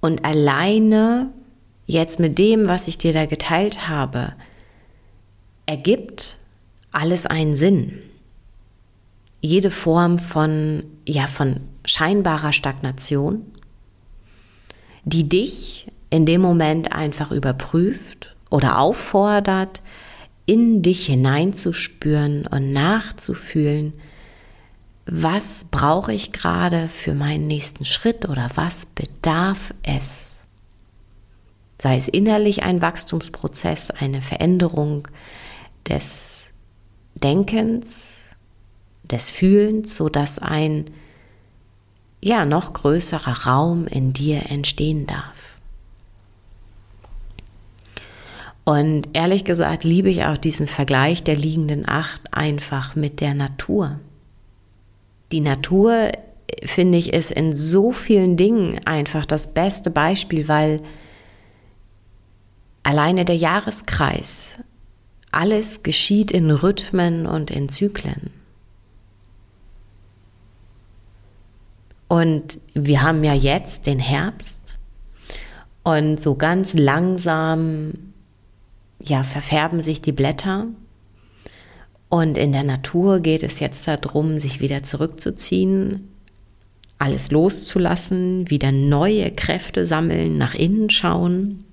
Und 0.00 0.24
alleine 0.24 1.30
jetzt 1.86 2.18
mit 2.20 2.38
dem, 2.38 2.68
was 2.68 2.88
ich 2.88 2.96
dir 2.96 3.12
da 3.12 3.26
geteilt 3.26 3.88
habe, 3.88 4.32
ergibt 5.66 6.38
alles 6.92 7.26
einen 7.26 7.56
Sinn. 7.56 7.98
Jede 9.40 9.70
Form 9.70 10.18
von, 10.18 10.84
ja, 11.06 11.26
von 11.26 11.60
scheinbarer 11.84 12.52
Stagnation, 12.52 13.42
die 15.04 15.28
dich 15.28 15.90
in 16.10 16.26
dem 16.26 16.40
Moment 16.40 16.92
einfach 16.92 17.30
überprüft 17.30 18.34
oder 18.50 18.78
auffordert, 18.78 19.82
in 20.46 20.82
dich 20.82 21.06
hineinzuspüren 21.06 22.46
und 22.46 22.72
nachzufühlen, 22.72 23.94
was 25.06 25.66
brauche 25.70 26.12
ich 26.12 26.32
gerade 26.32 26.88
für 26.88 27.14
meinen 27.14 27.46
nächsten 27.46 27.84
Schritt 27.84 28.28
oder 28.28 28.50
was 28.54 28.86
bedarf 28.86 29.74
es? 29.82 30.46
Sei 31.80 31.96
es 31.96 32.08
innerlich 32.08 32.62
ein 32.62 32.82
Wachstumsprozess, 32.82 33.90
eine 33.90 34.20
Veränderung 34.20 35.08
des 35.88 36.39
Denkens, 37.22 38.20
des 39.10 39.30
Fühlens, 39.30 39.96
sodass 39.96 40.38
ein 40.38 40.86
ja 42.22 42.44
noch 42.44 42.72
größerer 42.72 43.46
Raum 43.46 43.86
in 43.86 44.12
dir 44.12 44.50
entstehen 44.50 45.06
darf. 45.06 45.56
Und 48.64 49.08
ehrlich 49.14 49.44
gesagt 49.44 49.84
liebe 49.84 50.10
ich 50.10 50.24
auch 50.24 50.36
diesen 50.36 50.66
Vergleich 50.66 51.24
der 51.24 51.34
liegenden 51.34 51.88
Acht 51.88 52.32
einfach 52.32 52.94
mit 52.94 53.20
der 53.20 53.34
Natur. 53.34 53.98
Die 55.32 55.40
Natur, 55.40 56.12
finde 56.62 56.98
ich, 56.98 57.12
ist 57.12 57.32
in 57.32 57.56
so 57.56 57.92
vielen 57.92 58.36
Dingen 58.36 58.80
einfach 58.84 59.24
das 59.24 59.54
beste 59.54 59.90
Beispiel, 59.90 60.46
weil 60.46 60.82
alleine 62.82 63.24
der 63.24 63.36
Jahreskreis 63.36 64.60
alles 65.32 65.82
geschieht 65.82 66.30
in 66.30 66.50
Rhythmen 66.50 67.26
und 67.26 67.50
in 67.50 67.68
Zyklen. 67.68 68.30
Und 72.08 72.58
wir 72.74 73.02
haben 73.02 73.22
ja 73.22 73.34
jetzt 73.34 73.86
den 73.86 74.00
Herbst 74.00 74.76
und 75.84 76.20
so 76.20 76.34
ganz 76.34 76.74
langsam 76.74 77.92
ja 78.98 79.22
verfärben 79.22 79.80
sich 79.80 80.00
die 80.00 80.12
Blätter 80.12 80.66
und 82.10 82.36
in 82.36 82.50
der 82.50 82.64
Natur 82.64 83.20
geht 83.20 83.44
es 83.44 83.60
jetzt 83.60 83.86
darum, 83.86 84.38
sich 84.38 84.60
wieder 84.60 84.82
zurückzuziehen, 84.82 86.08
alles 86.98 87.30
loszulassen, 87.30 88.50
wieder 88.50 88.72
neue 88.72 89.30
Kräfte 89.30 89.84
sammeln, 89.84 90.36
nach 90.36 90.56
innen 90.56 90.90
schauen. 90.90 91.64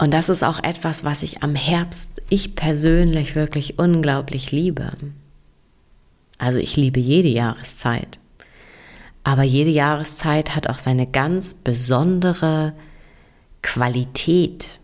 Und 0.00 0.14
das 0.14 0.30
ist 0.30 0.42
auch 0.42 0.58
etwas, 0.60 1.04
was 1.04 1.22
ich 1.22 1.42
am 1.42 1.54
Herbst, 1.54 2.22
ich 2.30 2.54
persönlich 2.54 3.34
wirklich 3.34 3.78
unglaublich 3.78 4.50
liebe. 4.50 4.92
Also 6.38 6.58
ich 6.58 6.74
liebe 6.76 6.98
jede 6.98 7.28
Jahreszeit. 7.28 8.18
Aber 9.24 9.42
jede 9.42 9.68
Jahreszeit 9.68 10.56
hat 10.56 10.70
auch 10.70 10.78
seine 10.78 11.06
ganz 11.06 11.52
besondere 11.52 12.72
Qualität. 13.60 14.80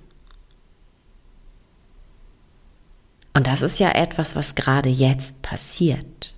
Und 3.32 3.46
das 3.46 3.62
ist 3.62 3.78
ja 3.78 3.92
etwas, 3.92 4.36
was 4.36 4.54
gerade 4.54 4.90
jetzt 4.90 5.40
passiert. 5.40 6.34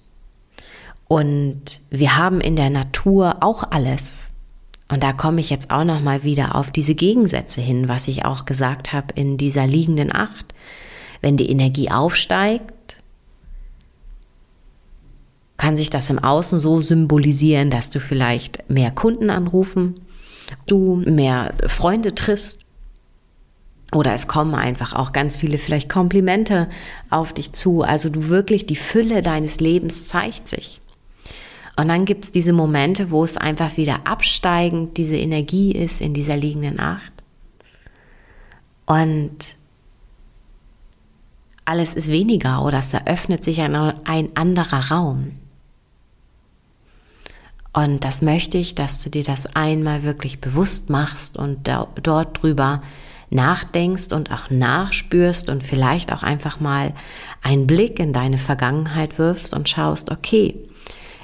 Und 1.08 1.80
wir 1.90 2.16
haben 2.16 2.40
in 2.40 2.54
der 2.54 2.70
Natur 2.70 3.38
auch 3.40 3.64
alles. 3.72 4.27
Und 4.90 5.02
da 5.02 5.12
komme 5.12 5.40
ich 5.40 5.50
jetzt 5.50 5.70
auch 5.70 5.84
noch 5.84 6.00
mal 6.00 6.22
wieder 6.22 6.54
auf 6.54 6.70
diese 6.70 6.94
Gegensätze 6.94 7.60
hin, 7.60 7.88
was 7.88 8.08
ich 8.08 8.24
auch 8.24 8.46
gesagt 8.46 8.92
habe 8.92 9.08
in 9.14 9.36
dieser 9.36 9.66
liegenden 9.66 10.14
Acht. 10.14 10.54
Wenn 11.20 11.36
die 11.36 11.50
Energie 11.50 11.90
aufsteigt, 11.90 12.72
kann 15.58 15.76
sich 15.76 15.90
das 15.90 16.08
im 16.08 16.18
Außen 16.18 16.58
so 16.58 16.80
symbolisieren, 16.80 17.68
dass 17.68 17.90
du 17.90 18.00
vielleicht 18.00 18.70
mehr 18.70 18.90
Kunden 18.90 19.28
anrufen, 19.28 20.00
du 20.66 20.96
mehr 21.04 21.52
Freunde 21.66 22.14
triffst 22.14 22.60
oder 23.92 24.14
es 24.14 24.28
kommen 24.28 24.54
einfach 24.54 24.92
auch 24.92 25.12
ganz 25.12 25.36
viele 25.36 25.58
vielleicht 25.58 25.88
Komplimente 25.88 26.68
auf 27.10 27.32
dich 27.32 27.52
zu. 27.52 27.82
Also 27.82 28.08
du 28.08 28.28
wirklich, 28.28 28.66
die 28.66 28.76
Fülle 28.76 29.22
deines 29.22 29.60
Lebens 29.60 30.08
zeigt 30.08 30.46
sich. 30.46 30.80
Und 31.78 31.86
dann 31.86 32.06
gibt 32.06 32.24
es 32.24 32.32
diese 32.32 32.52
Momente, 32.52 33.12
wo 33.12 33.22
es 33.22 33.36
einfach 33.36 33.76
wieder 33.76 34.00
absteigend 34.04 34.96
diese 34.96 35.16
Energie 35.16 35.70
ist 35.70 36.00
in 36.00 36.12
dieser 36.12 36.36
liegenden 36.36 36.80
Acht. 36.80 37.12
Und 38.84 39.54
alles 41.64 41.94
ist 41.94 42.10
weniger 42.10 42.64
oder 42.64 42.78
es 42.78 42.92
eröffnet 42.92 43.44
sich 43.44 43.60
ein, 43.60 43.76
ein 43.76 44.36
anderer 44.36 44.90
Raum. 44.90 45.38
Und 47.72 48.04
das 48.04 48.22
möchte 48.22 48.58
ich, 48.58 48.74
dass 48.74 49.00
du 49.00 49.08
dir 49.08 49.22
das 49.22 49.54
einmal 49.54 50.02
wirklich 50.02 50.40
bewusst 50.40 50.90
machst 50.90 51.36
und 51.36 51.68
da, 51.68 51.86
dort 52.02 52.42
drüber 52.42 52.82
nachdenkst 53.30 54.12
und 54.12 54.32
auch 54.32 54.50
nachspürst 54.50 55.48
und 55.48 55.62
vielleicht 55.62 56.12
auch 56.12 56.24
einfach 56.24 56.58
mal 56.58 56.92
einen 57.40 57.68
Blick 57.68 58.00
in 58.00 58.12
deine 58.12 58.38
Vergangenheit 58.38 59.16
wirfst 59.20 59.54
und 59.54 59.68
schaust, 59.68 60.10
okay, 60.10 60.56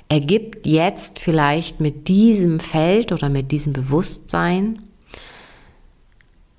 ergibt 0.09 0.67
jetzt 0.67 1.19
vielleicht 1.19 1.81
mit 1.81 2.09
diesem 2.09 2.61
Feld 2.61 3.13
oder 3.13 3.29
mit 3.29 3.53
diesem 3.53 3.73
Bewusstsein 3.73 4.83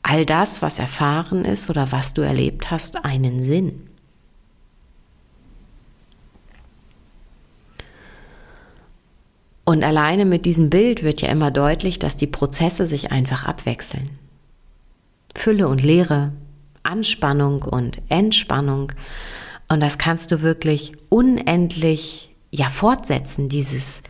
all 0.01 0.25
das, 0.25 0.61
was 0.61 0.79
erfahren 0.79 1.45
ist 1.45 1.69
oder 1.69 1.91
was 1.91 2.13
du 2.13 2.21
erlebt 2.21 2.69
hast, 2.69 3.03
einen 3.03 3.41
Sinn. 3.41 3.89
Und 9.63 9.84
alleine 9.84 10.25
mit 10.25 10.45
diesem 10.45 10.69
Bild 10.69 11.01
wird 11.01 11.21
ja 11.21 11.29
immer 11.29 11.49
deutlich, 11.49 11.97
dass 11.97 12.15
die 12.15 12.27
Prozesse 12.27 12.86
sich 12.86 13.12
einfach 13.12 13.45
abwechseln. 13.45 14.12
Fülle 15.36 15.67
und 15.67 15.81
Leere, 15.81 16.34
Anspannung 16.84 17.63
und 17.63 17.99
Entspannung. 18.10 18.91
Und 19.67 19.81
das 19.81 19.97
kannst 19.97 20.31
du 20.31 20.43
wirklich 20.43 20.91
unendlich 21.10 22.35
ja 22.56 22.70
fortsetzen, 22.70 23.50
dieses, 23.50 24.02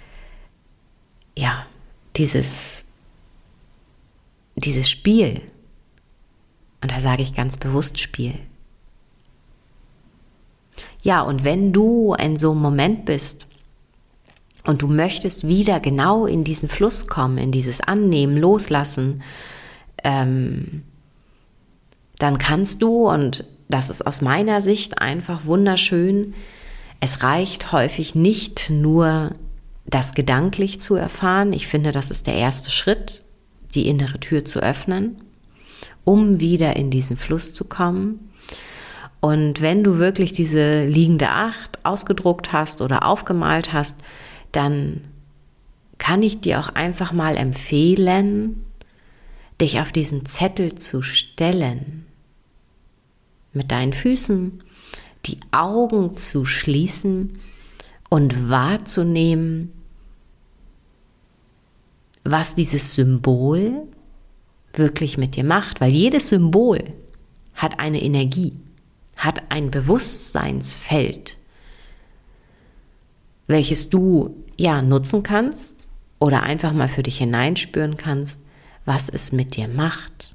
ja, 1.37 1.65
dieses, 2.15 2.85
dieses 4.55 4.89
Spiel. 4.89 5.41
Und 6.81 6.91
da 6.91 6.99
sage 6.99 7.23
ich 7.23 7.33
ganz 7.33 7.57
bewusst 7.57 7.99
Spiel. 7.99 8.35
Ja, 11.01 11.21
und 11.21 11.43
wenn 11.43 11.73
du 11.73 12.13
in 12.13 12.37
so 12.37 12.51
einem 12.51 12.61
Moment 12.61 13.05
bist 13.05 13.47
und 14.63 14.81
du 14.81 14.87
möchtest 14.87 15.47
wieder 15.47 15.79
genau 15.79 16.25
in 16.25 16.43
diesen 16.43 16.69
Fluss 16.69 17.07
kommen, 17.07 17.37
in 17.37 17.51
dieses 17.51 17.81
Annehmen, 17.81 18.37
Loslassen, 18.37 19.21
ähm, 20.03 20.83
dann 22.17 22.37
kannst 22.37 22.81
du, 22.81 23.09
und 23.09 23.45
das 23.69 23.89
ist 23.89 24.05
aus 24.05 24.21
meiner 24.21 24.61
Sicht 24.61 24.99
einfach 24.99 25.45
wunderschön, 25.45 26.33
es 26.99 27.23
reicht 27.23 27.71
häufig 27.71 28.15
nicht 28.15 28.69
nur 28.69 29.35
das 29.85 30.13
gedanklich 30.13 30.81
zu 30.81 30.95
erfahren. 30.95 31.53
Ich 31.53 31.67
finde, 31.67 31.91
das 31.91 32.11
ist 32.11 32.27
der 32.27 32.35
erste 32.35 32.71
Schritt, 32.71 33.23
die 33.75 33.87
innere 33.87 34.19
Tür 34.19 34.45
zu 34.45 34.59
öffnen, 34.59 35.17
um 36.03 36.39
wieder 36.39 36.75
in 36.75 36.89
diesen 36.89 37.17
Fluss 37.17 37.53
zu 37.53 37.65
kommen. 37.65 38.31
Und 39.19 39.61
wenn 39.61 39.83
du 39.83 39.97
wirklich 39.97 40.33
diese 40.33 40.85
liegende 40.85 41.29
Acht 41.29 41.83
ausgedruckt 41.83 42.51
hast 42.51 42.81
oder 42.81 43.05
aufgemalt 43.05 43.73
hast, 43.73 43.97
dann 44.51 45.01
kann 45.97 46.21
ich 46.21 46.41
dir 46.41 46.59
auch 46.59 46.69
einfach 46.69 47.11
mal 47.11 47.37
empfehlen, 47.37 48.65
dich 49.59 49.79
auf 49.79 49.91
diesen 49.91 50.25
Zettel 50.25 50.75
zu 50.75 51.01
stellen, 51.01 52.05
mit 53.53 53.71
deinen 53.71 53.93
Füßen, 53.93 54.63
die 55.25 55.39
Augen 55.51 56.17
zu 56.17 56.45
schließen 56.45 57.39
und 58.09 58.49
wahrzunehmen, 58.49 59.71
was 62.23 62.55
dieses 62.55 62.93
Symbol 62.93 63.87
wirklich 64.73 65.17
mit 65.17 65.35
dir 65.35 65.43
macht, 65.43 65.81
weil 65.81 65.91
jedes 65.91 66.29
Symbol 66.29 66.83
hat 67.53 67.79
eine 67.79 68.01
Energie, 68.01 68.53
hat 69.15 69.51
ein 69.51 69.71
Bewusstseinsfeld, 69.71 71.37
welches 73.47 73.89
du 73.89 74.43
ja 74.57 74.81
nutzen 74.81 75.23
kannst 75.23 75.87
oder 76.19 76.43
einfach 76.43 76.73
mal 76.73 76.87
für 76.87 77.03
dich 77.03 77.19
hineinspüren 77.19 77.97
kannst, 77.97 78.41
was 78.85 79.09
es 79.09 79.31
mit 79.31 79.55
dir 79.55 79.67
macht. 79.67 80.34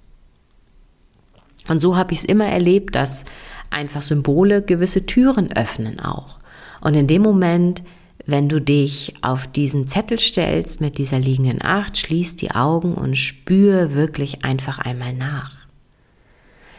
Und 1.69 1.79
so 1.79 1.97
habe 1.97 2.13
ich 2.13 2.21
es 2.21 2.25
immer 2.25 2.47
erlebt, 2.47 2.97
dass 2.97 3.25
einfach 3.71 4.03
Symbole 4.03 4.63
gewisse 4.63 5.07
Türen 5.07 5.53
öffnen 5.57 6.01
auch. 6.01 6.39
Und 6.81 6.97
in 6.97 7.07
dem 7.07 7.23
Moment, 7.23 7.83
wenn 8.27 8.49
du 8.49 8.61
dich 8.61 9.15
auf 9.23 9.47
diesen 9.47 9.87
Zettel 9.87 10.19
stellst 10.19 10.81
mit 10.81 10.99
dieser 10.99 11.19
liegenden 11.19 11.63
Acht, 11.63 11.97
schließ 11.99 12.37
die 12.37 12.53
Augen 12.53 12.95
und 12.95 13.17
spür 13.17 13.95
wirklich 13.95 14.45
einfach 14.45 14.79
einmal 14.79 15.15
nach. 15.15 15.57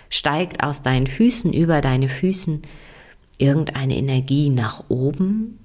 Steigt 0.10 0.64
aus 0.64 0.82
deinen 0.82 1.08
Füßen 1.08 1.54
über 1.54 1.82
deine 1.82 2.10
Füßen 2.10 2.62
irgendeine 3.38 3.96
Energie 3.96 4.50
nach 4.50 4.84
oben? 4.90 5.60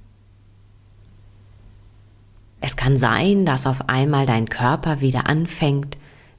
Es 2.61 2.77
kann 2.77 2.97
sein, 2.97 3.45
dass 3.45 3.67
auf 3.67 3.89
einmal 3.89 4.27
dein 4.27 4.49
Körper 4.49 5.01
wieder 5.01 5.29
anfängt 5.29 5.99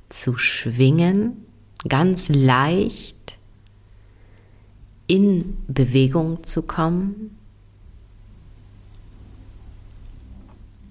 zu 0.09 0.37
schwingen, 0.37 1.46
ganz 1.87 2.29
leicht 2.29 3.37
in 5.07 5.57
Bewegung 5.67 6.43
zu 6.43 6.61
kommen. 6.61 7.37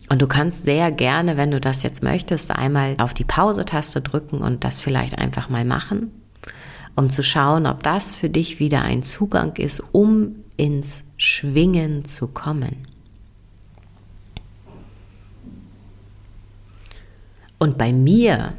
Und 0.08 0.22
du 0.22 0.26
kannst 0.26 0.64
sehr 0.64 0.92
gerne, 0.92 1.36
wenn 1.36 1.50
du 1.50 1.60
das 1.60 1.82
jetzt 1.82 2.02
möchtest, 2.02 2.50
einmal 2.52 2.94
auf 2.98 3.12
die 3.12 3.24
Pause-Taste 3.24 4.00
drücken 4.00 4.38
und 4.38 4.62
das 4.62 4.80
vielleicht 4.80 5.18
einfach 5.18 5.48
mal 5.48 5.64
machen, 5.64 6.12
um 6.94 7.10
zu 7.10 7.22
schauen, 7.22 7.66
ob 7.66 7.82
das 7.82 8.14
für 8.14 8.30
dich 8.30 8.60
wieder 8.60 8.82
ein 8.82 9.02
Zugang 9.02 9.56
ist, 9.56 9.82
um 9.92 10.36
ins 10.56 11.04
Schwingen 11.16 12.04
zu 12.04 12.28
kommen. 12.28 12.86
Und 17.58 17.78
bei 17.78 17.92
mir 17.92 18.54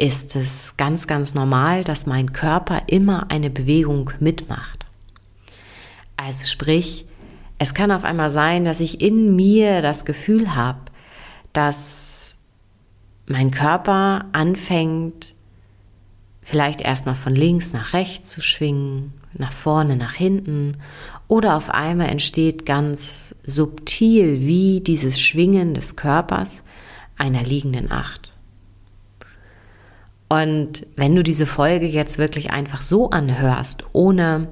ist 0.00 0.34
es 0.34 0.76
ganz, 0.76 1.06
ganz 1.06 1.34
normal, 1.34 1.84
dass 1.84 2.06
mein 2.06 2.32
Körper 2.32 2.84
immer 2.86 3.30
eine 3.30 3.50
Bewegung 3.50 4.10
mitmacht. 4.18 4.86
Also 6.16 6.46
sprich, 6.46 7.06
es 7.58 7.74
kann 7.74 7.92
auf 7.92 8.04
einmal 8.04 8.30
sein, 8.30 8.64
dass 8.64 8.80
ich 8.80 9.02
in 9.02 9.36
mir 9.36 9.82
das 9.82 10.06
Gefühl 10.06 10.54
habe, 10.54 10.80
dass 11.52 12.36
mein 13.26 13.50
Körper 13.50 14.24
anfängt, 14.32 15.34
vielleicht 16.40 16.80
erstmal 16.80 17.14
von 17.14 17.34
links 17.34 17.72
nach 17.72 17.92
rechts 17.92 18.30
zu 18.30 18.40
schwingen, 18.40 19.12
nach 19.34 19.52
vorne, 19.52 19.96
nach 19.96 20.14
hinten 20.14 20.78
oder 21.28 21.56
auf 21.56 21.70
einmal 21.70 22.08
entsteht 22.08 22.64
ganz 22.64 23.34
subtil 23.44 24.40
wie 24.40 24.80
dieses 24.80 25.20
Schwingen 25.20 25.74
des 25.74 25.96
Körpers 25.96 26.64
einer 27.16 27.42
liegenden 27.42 27.92
Acht. 27.92 28.34
Und 30.32 30.86
wenn 30.94 31.16
du 31.16 31.24
diese 31.24 31.44
Folge 31.44 31.86
jetzt 31.86 32.16
wirklich 32.16 32.52
einfach 32.52 32.82
so 32.82 33.10
anhörst, 33.10 33.84
ohne 33.92 34.46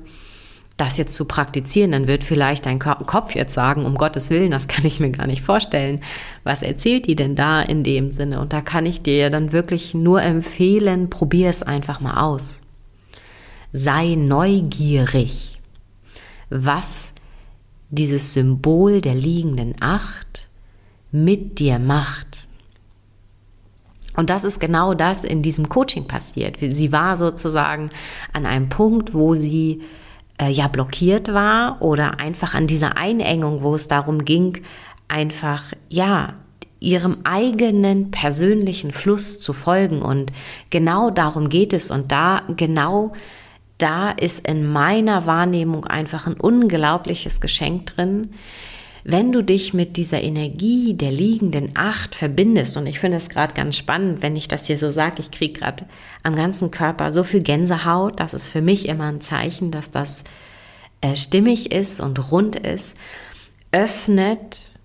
das 0.77 0.97
jetzt 0.97 1.15
zu 1.15 1.25
praktizieren, 1.25 1.93
dann 1.93 2.09
wird 2.09 2.25
vielleicht 2.25 2.67
dein 2.67 2.81
Kopf 2.81 3.37
jetzt 3.37 3.55
sagen, 3.55 3.85
um 3.85 3.95
Gottes 3.95 4.29
Willen, 4.29 4.51
das 4.51 4.67
kann 4.67 4.85
ich 4.85 4.99
mir 4.99 5.11
gar 5.11 5.29
nicht 5.29 5.43
vorstellen. 5.43 6.01
Was 6.43 6.63
erzählt 6.63 7.07
die 7.07 7.15
denn 7.15 7.37
da 7.37 7.63
in 7.63 7.85
dem 7.85 8.11
Sinne? 8.11 8.41
Und 8.41 8.53
da 8.53 8.61
kann 8.61 8.87
ich 8.87 9.03
dir 9.03 9.31
dann 9.31 9.53
wirklich 9.53 9.95
nur 9.95 10.21
empfehlen, 10.21 11.11
probier 11.11 11.49
es 11.49 11.63
einfach 11.63 12.01
mal 12.01 12.23
aus. 12.23 12.63
Sei 13.73 14.17
neugierig, 14.17 15.61
was 16.51 17.13
dieses 17.91 18.33
Symbol 18.33 19.01
der 19.01 19.15
liegenden 19.15 19.77
Acht 19.79 20.49
mit 21.13 21.61
dir 21.61 21.79
macht. 21.79 22.48
Und 24.19 24.31
das 24.31 24.43
ist 24.43 24.59
genau 24.59 24.95
das 24.95 25.23
in 25.23 25.43
diesem 25.43 25.69
Coaching 25.69 26.09
passiert. 26.09 26.57
Sie 26.61 26.91
war 26.91 27.17
sozusagen 27.17 27.89
an 28.33 28.47
einem 28.47 28.69
Punkt, 28.69 29.15
wo 29.15 29.37
sie 29.37 29.81
äh, 30.41 30.51
ja 30.51 30.67
blockiert 30.67 31.33
war 31.33 31.81
oder 31.81 32.19
einfach 32.19 32.53
an 32.53 32.67
dieser 32.67 32.97
Einengung, 32.97 33.63
wo 33.63 33.77
es 33.77 33.87
darum 33.87 34.25
ging, 34.25 34.61
einfach 35.07 35.73
ja 35.89 36.35
ihrem 36.81 37.19
eigenen 37.23 38.11
persönlichen 38.11 38.91
Fluss 38.91 39.39
zu 39.39 39.53
folgen 39.53 40.03
und 40.03 40.33
genau 40.71 41.11
darum 41.11 41.49
geht 41.49 41.73
es 41.73 41.93
und 41.93 42.11
da 42.11 42.43
genau 42.57 43.13
da 43.79 44.11
ist 44.11 44.49
in 44.49 44.67
meiner 44.67 45.27
Wahrnehmung 45.27 45.87
einfach 45.87 46.27
ein 46.27 46.35
unglaubliches 46.35 47.41
Geschenk 47.41 47.87
drin, 47.87 48.31
wenn 49.11 49.33
du 49.33 49.43
dich 49.43 49.73
mit 49.73 49.97
dieser 49.97 50.23
Energie 50.23 50.93
der 50.93 51.11
liegenden 51.11 51.71
Acht 51.73 52.15
verbindest, 52.15 52.77
und 52.77 52.87
ich 52.87 53.01
finde 53.01 53.17
es 53.17 53.31
gerade 53.31 53.55
ganz 53.55 53.75
spannend, 53.75 54.21
wenn 54.21 54.37
ich 54.37 54.49
das 54.49 54.67
hier 54.67 54.77
so 54.77 54.91
sage, 54.91 55.21
ich 55.21 55.31
kriege 55.31 55.59
gerade 55.59 55.87
am 56.23 56.37
ganzen 56.37 56.71
Körper 56.71 57.11
so 57.11 57.25
viel 57.25 57.43
Gänsehaut, 57.43 58.21
das 58.21 58.35
ist 58.35 58.51
für 58.51 58.61
mich 58.61 58.87
immer 58.87 59.05
ein 59.05 59.23
Zeichen, 59.23 59.71
dass 59.71 59.91
das 59.91 60.25
äh, 61.01 61.17
stimmig 61.17 61.73
ist 61.73 62.01
und 62.01 62.31
rund 62.31 62.57
ist, 62.57 62.99
öffnet 63.73 64.79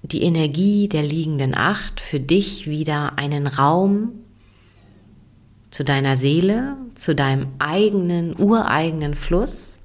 die 0.00 0.22
Energie 0.22 0.88
der 0.88 1.02
liegenden 1.02 1.54
Acht 1.54 2.00
für 2.00 2.20
dich 2.20 2.66
wieder 2.66 3.18
einen 3.18 3.46
Raum 3.46 4.12
zu 5.68 5.84
deiner 5.84 6.16
Seele, 6.16 6.78
zu 6.94 7.14
deinem 7.14 7.48
eigenen, 7.58 8.34
ureigenen 8.40 9.14
Fluss. 9.14 9.78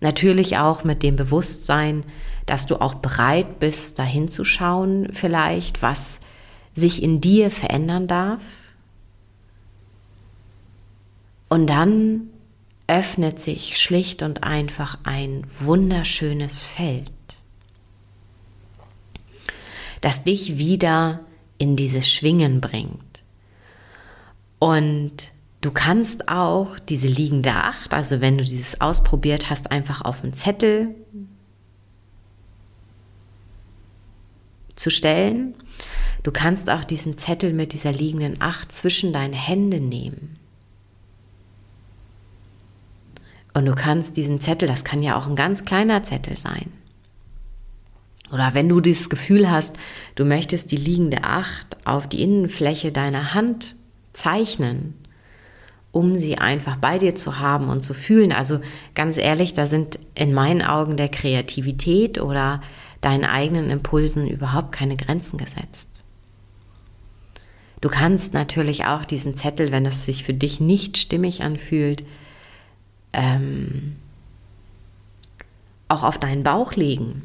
Natürlich 0.00 0.56
auch 0.56 0.82
mit 0.82 1.04
dem 1.04 1.14
Bewusstsein, 1.14 2.02
dass 2.48 2.64
du 2.66 2.80
auch 2.80 2.94
bereit 2.94 3.60
bist, 3.60 3.98
dahin 3.98 4.28
zu 4.30 4.42
schauen, 4.42 5.10
vielleicht, 5.12 5.82
was 5.82 6.20
sich 6.72 7.02
in 7.02 7.20
dir 7.20 7.50
verändern 7.50 8.06
darf. 8.06 8.42
Und 11.48 11.68
dann 11.68 12.30
öffnet 12.86 13.38
sich 13.38 13.78
schlicht 13.78 14.22
und 14.22 14.44
einfach 14.44 14.98
ein 15.04 15.46
wunderschönes 15.60 16.62
Feld, 16.62 17.12
das 20.00 20.24
dich 20.24 20.56
wieder 20.56 21.20
in 21.58 21.76
dieses 21.76 22.10
Schwingen 22.10 22.62
bringt. 22.62 23.22
Und 24.58 25.32
du 25.60 25.70
kannst 25.70 26.28
auch 26.28 26.78
diese 26.78 27.08
liegende 27.08 27.52
Acht, 27.52 27.92
also 27.92 28.22
wenn 28.22 28.38
du 28.38 28.44
dieses 28.44 28.80
ausprobiert 28.80 29.50
hast, 29.50 29.70
einfach 29.70 30.00
auf 30.00 30.24
einen 30.24 30.32
Zettel 30.32 30.94
zu 34.78 34.90
stellen. 34.90 35.54
Du 36.22 36.30
kannst 36.30 36.70
auch 36.70 36.84
diesen 36.84 37.18
Zettel 37.18 37.52
mit 37.52 37.72
dieser 37.72 37.92
liegenden 37.92 38.40
Acht 38.40 38.72
zwischen 38.72 39.12
deine 39.12 39.36
Hände 39.36 39.80
nehmen. 39.80 40.38
Und 43.54 43.66
du 43.66 43.74
kannst 43.74 44.16
diesen 44.16 44.40
Zettel, 44.40 44.68
das 44.68 44.84
kann 44.84 45.02
ja 45.02 45.16
auch 45.16 45.26
ein 45.26 45.36
ganz 45.36 45.64
kleiner 45.64 46.02
Zettel 46.02 46.36
sein. 46.36 46.72
Oder 48.30 48.50
wenn 48.54 48.68
du 48.68 48.80
dieses 48.80 49.08
Gefühl 49.08 49.50
hast, 49.50 49.76
du 50.14 50.24
möchtest 50.24 50.70
die 50.70 50.76
liegende 50.76 51.24
Acht 51.24 51.76
auf 51.84 52.06
die 52.06 52.22
Innenfläche 52.22 52.92
deiner 52.92 53.34
Hand 53.34 53.74
zeichnen, 54.12 54.94
um 55.92 56.14
sie 56.14 56.36
einfach 56.38 56.76
bei 56.76 56.98
dir 56.98 57.14
zu 57.14 57.38
haben 57.38 57.68
und 57.68 57.84
zu 57.84 57.94
fühlen. 57.94 58.32
Also 58.32 58.60
ganz 58.94 59.16
ehrlich, 59.16 59.54
da 59.54 59.66
sind 59.66 59.98
in 60.14 60.34
meinen 60.34 60.62
Augen 60.62 60.96
der 60.96 61.08
Kreativität 61.08 62.20
oder 62.20 62.60
deinen 63.00 63.24
eigenen 63.24 63.70
Impulsen 63.70 64.28
überhaupt 64.28 64.72
keine 64.72 64.96
Grenzen 64.96 65.38
gesetzt. 65.38 65.88
Du 67.80 67.88
kannst 67.88 68.34
natürlich 68.34 68.86
auch 68.86 69.04
diesen 69.04 69.36
Zettel, 69.36 69.70
wenn 69.70 69.86
es 69.86 70.04
sich 70.04 70.24
für 70.24 70.34
dich 70.34 70.58
nicht 70.60 70.98
stimmig 70.98 71.42
anfühlt, 71.42 72.04
ähm, 73.12 73.96
auch 75.86 76.02
auf 76.02 76.18
deinen 76.18 76.42
Bauch 76.42 76.72
legen 76.72 77.22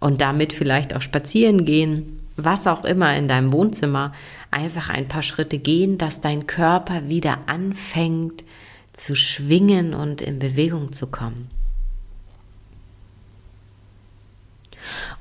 und 0.00 0.20
damit 0.20 0.52
vielleicht 0.52 0.96
auch 0.96 1.02
spazieren 1.02 1.64
gehen, 1.64 2.18
was 2.36 2.66
auch 2.66 2.84
immer 2.84 3.14
in 3.16 3.28
deinem 3.28 3.52
Wohnzimmer, 3.52 4.14
einfach 4.50 4.88
ein 4.88 5.06
paar 5.06 5.22
Schritte 5.22 5.58
gehen, 5.58 5.98
dass 5.98 6.20
dein 6.20 6.46
Körper 6.46 7.08
wieder 7.08 7.38
anfängt 7.46 8.44
zu 8.92 9.14
schwingen 9.14 9.94
und 9.94 10.22
in 10.22 10.38
Bewegung 10.38 10.92
zu 10.92 11.06
kommen. 11.06 11.48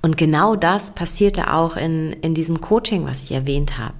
Und 0.01 0.17
genau 0.17 0.55
das 0.55 0.95
passierte 0.95 1.53
auch 1.53 1.75
in, 1.75 2.13
in 2.21 2.33
diesem 2.33 2.61
Coaching, 2.61 3.05
was 3.05 3.23
ich 3.23 3.31
erwähnt 3.31 3.77
habe. 3.77 3.95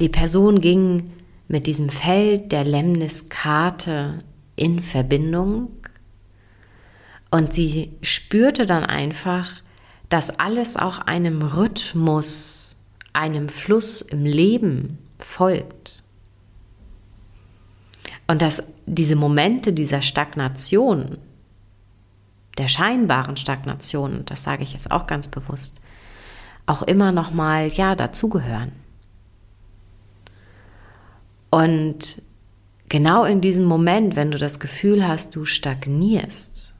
Die 0.00 0.08
Person 0.08 0.60
ging 0.60 1.10
mit 1.48 1.66
diesem 1.66 1.90
Feld 1.90 2.52
der 2.52 2.64
Lemniskarte 2.64 4.24
in 4.56 4.82
Verbindung 4.82 5.68
und 7.30 7.52
sie 7.52 7.92
spürte 8.02 8.66
dann 8.66 8.84
einfach, 8.84 9.62
dass 10.08 10.38
alles 10.40 10.76
auch 10.76 10.98
einem 10.98 11.42
Rhythmus, 11.42 12.74
einem 13.12 13.48
Fluss 13.48 14.02
im 14.02 14.24
Leben 14.24 14.98
folgt. 15.18 16.02
Und 18.26 18.42
dass 18.42 18.62
diese 18.86 19.16
Momente 19.16 19.72
dieser 19.72 20.02
Stagnation, 20.02 21.18
der 22.60 22.68
scheinbaren 22.68 23.36
Stagnation, 23.36 24.18
und 24.18 24.30
das 24.30 24.42
sage 24.42 24.62
ich 24.62 24.74
jetzt 24.74 24.90
auch 24.90 25.06
ganz 25.06 25.28
bewusst, 25.28 25.80
auch 26.66 26.82
immer 26.82 27.10
noch 27.10 27.32
mal 27.32 27.68
ja 27.68 27.96
dazugehören. 27.96 28.72
Und 31.50 32.22
genau 32.88 33.24
in 33.24 33.40
diesem 33.40 33.64
Moment, 33.64 34.14
wenn 34.14 34.30
du 34.30 34.36
das 34.36 34.60
Gefühl 34.60 35.08
hast, 35.08 35.34
du 35.34 35.46
stagnierst, 35.46 36.74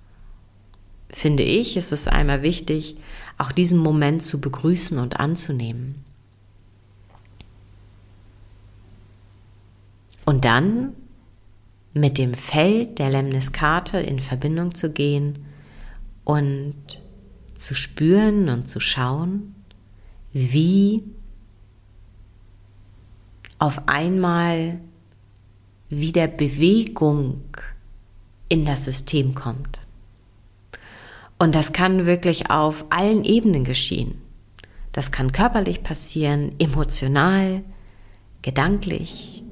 finde 1.09 1.43
ich, 1.43 1.77
ist 1.77 1.93
es 1.93 2.07
einmal 2.07 2.43
wichtig, 2.43 2.97
auch 3.39 3.51
diesen 3.51 3.79
Moment 3.79 4.23
zu 4.23 4.39
begrüßen 4.39 4.99
und 4.99 5.19
anzunehmen. 5.19 6.05
Und 10.27 10.45
dann 10.45 10.93
mit 11.95 12.19
dem 12.19 12.35
Feld 12.35 12.99
der 12.99 13.11
Lemniskate 13.11 13.99
in 13.99 14.21
Verbindung 14.21 14.75
zu 14.75 14.93
gehen 14.93 15.47
und 16.31 16.77
zu 17.55 17.75
spüren 17.75 18.49
und 18.51 18.69
zu 18.69 18.79
schauen, 18.79 19.53
wie 20.33 21.03
auf 23.59 23.89
einmal 23.89 24.79
wieder 25.89 26.29
Bewegung 26.29 27.43
in 28.49 28.65
das 28.65 28.85
System 28.85 29.35
kommt. 29.35 29.81
Und 31.37 31.57
das 31.57 31.73
kann 31.73 32.07
wirklich 32.07 32.49
auf 32.49 32.85
allen 32.91 33.25
Ebenen 33.25 33.65
geschehen. 33.65 34.21
Das 34.93 35.11
kann 35.11 35.33
körperlich 35.33 35.83
passieren, 35.83 36.53
emotional, 36.61 37.65
gedanklich. 38.43 39.43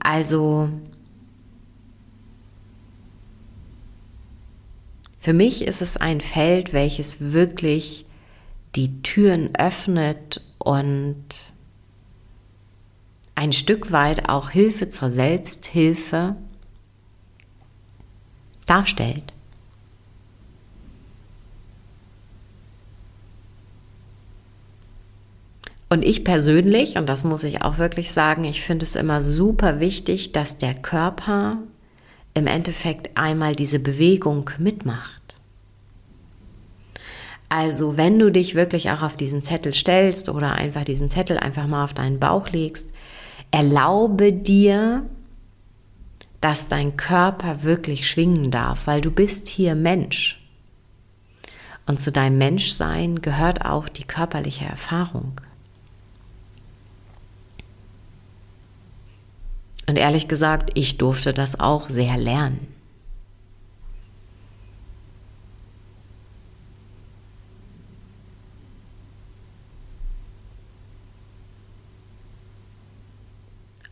Also 0.00 0.70
Für 5.24 5.32
mich 5.32 5.62
ist 5.62 5.80
es 5.80 5.96
ein 5.96 6.20
Feld, 6.20 6.74
welches 6.74 7.32
wirklich 7.32 8.04
die 8.74 9.00
Türen 9.00 9.54
öffnet 9.54 10.42
und 10.58 11.24
ein 13.34 13.52
Stück 13.54 13.90
weit 13.90 14.28
auch 14.28 14.50
Hilfe 14.50 14.90
zur 14.90 15.10
Selbsthilfe 15.10 16.36
darstellt. 18.66 19.32
Und 25.88 26.04
ich 26.04 26.22
persönlich, 26.22 26.98
und 26.98 27.08
das 27.08 27.24
muss 27.24 27.44
ich 27.44 27.62
auch 27.62 27.78
wirklich 27.78 28.12
sagen, 28.12 28.44
ich 28.44 28.60
finde 28.60 28.84
es 28.84 28.94
immer 28.94 29.22
super 29.22 29.80
wichtig, 29.80 30.32
dass 30.32 30.58
der 30.58 30.74
Körper 30.74 31.62
im 32.34 32.46
Endeffekt 32.46 33.16
einmal 33.16 33.54
diese 33.54 33.78
Bewegung 33.78 34.50
mitmacht. 34.58 35.36
Also 37.48 37.96
wenn 37.96 38.18
du 38.18 38.30
dich 38.30 38.56
wirklich 38.56 38.90
auch 38.90 39.02
auf 39.02 39.16
diesen 39.16 39.44
Zettel 39.44 39.72
stellst 39.72 40.28
oder 40.28 40.54
einfach 40.54 40.84
diesen 40.84 41.10
Zettel 41.10 41.38
einfach 41.38 41.68
mal 41.68 41.84
auf 41.84 41.94
deinen 41.94 42.18
Bauch 42.18 42.48
legst, 42.48 42.90
erlaube 43.52 44.32
dir, 44.32 45.08
dass 46.40 46.66
dein 46.68 46.96
Körper 46.96 47.62
wirklich 47.62 48.08
schwingen 48.08 48.50
darf, 48.50 48.86
weil 48.86 49.00
du 49.00 49.10
bist 49.10 49.46
hier 49.48 49.76
Mensch. 49.76 50.40
Und 51.86 52.00
zu 52.00 52.10
deinem 52.10 52.38
Menschsein 52.38 53.22
gehört 53.22 53.64
auch 53.64 53.88
die 53.88 54.04
körperliche 54.04 54.64
Erfahrung. 54.64 55.40
Und 59.86 59.96
ehrlich 59.98 60.28
gesagt, 60.28 60.70
ich 60.74 60.98
durfte 60.98 61.34
das 61.34 61.60
auch 61.60 61.88
sehr 61.88 62.16
lernen. 62.16 62.74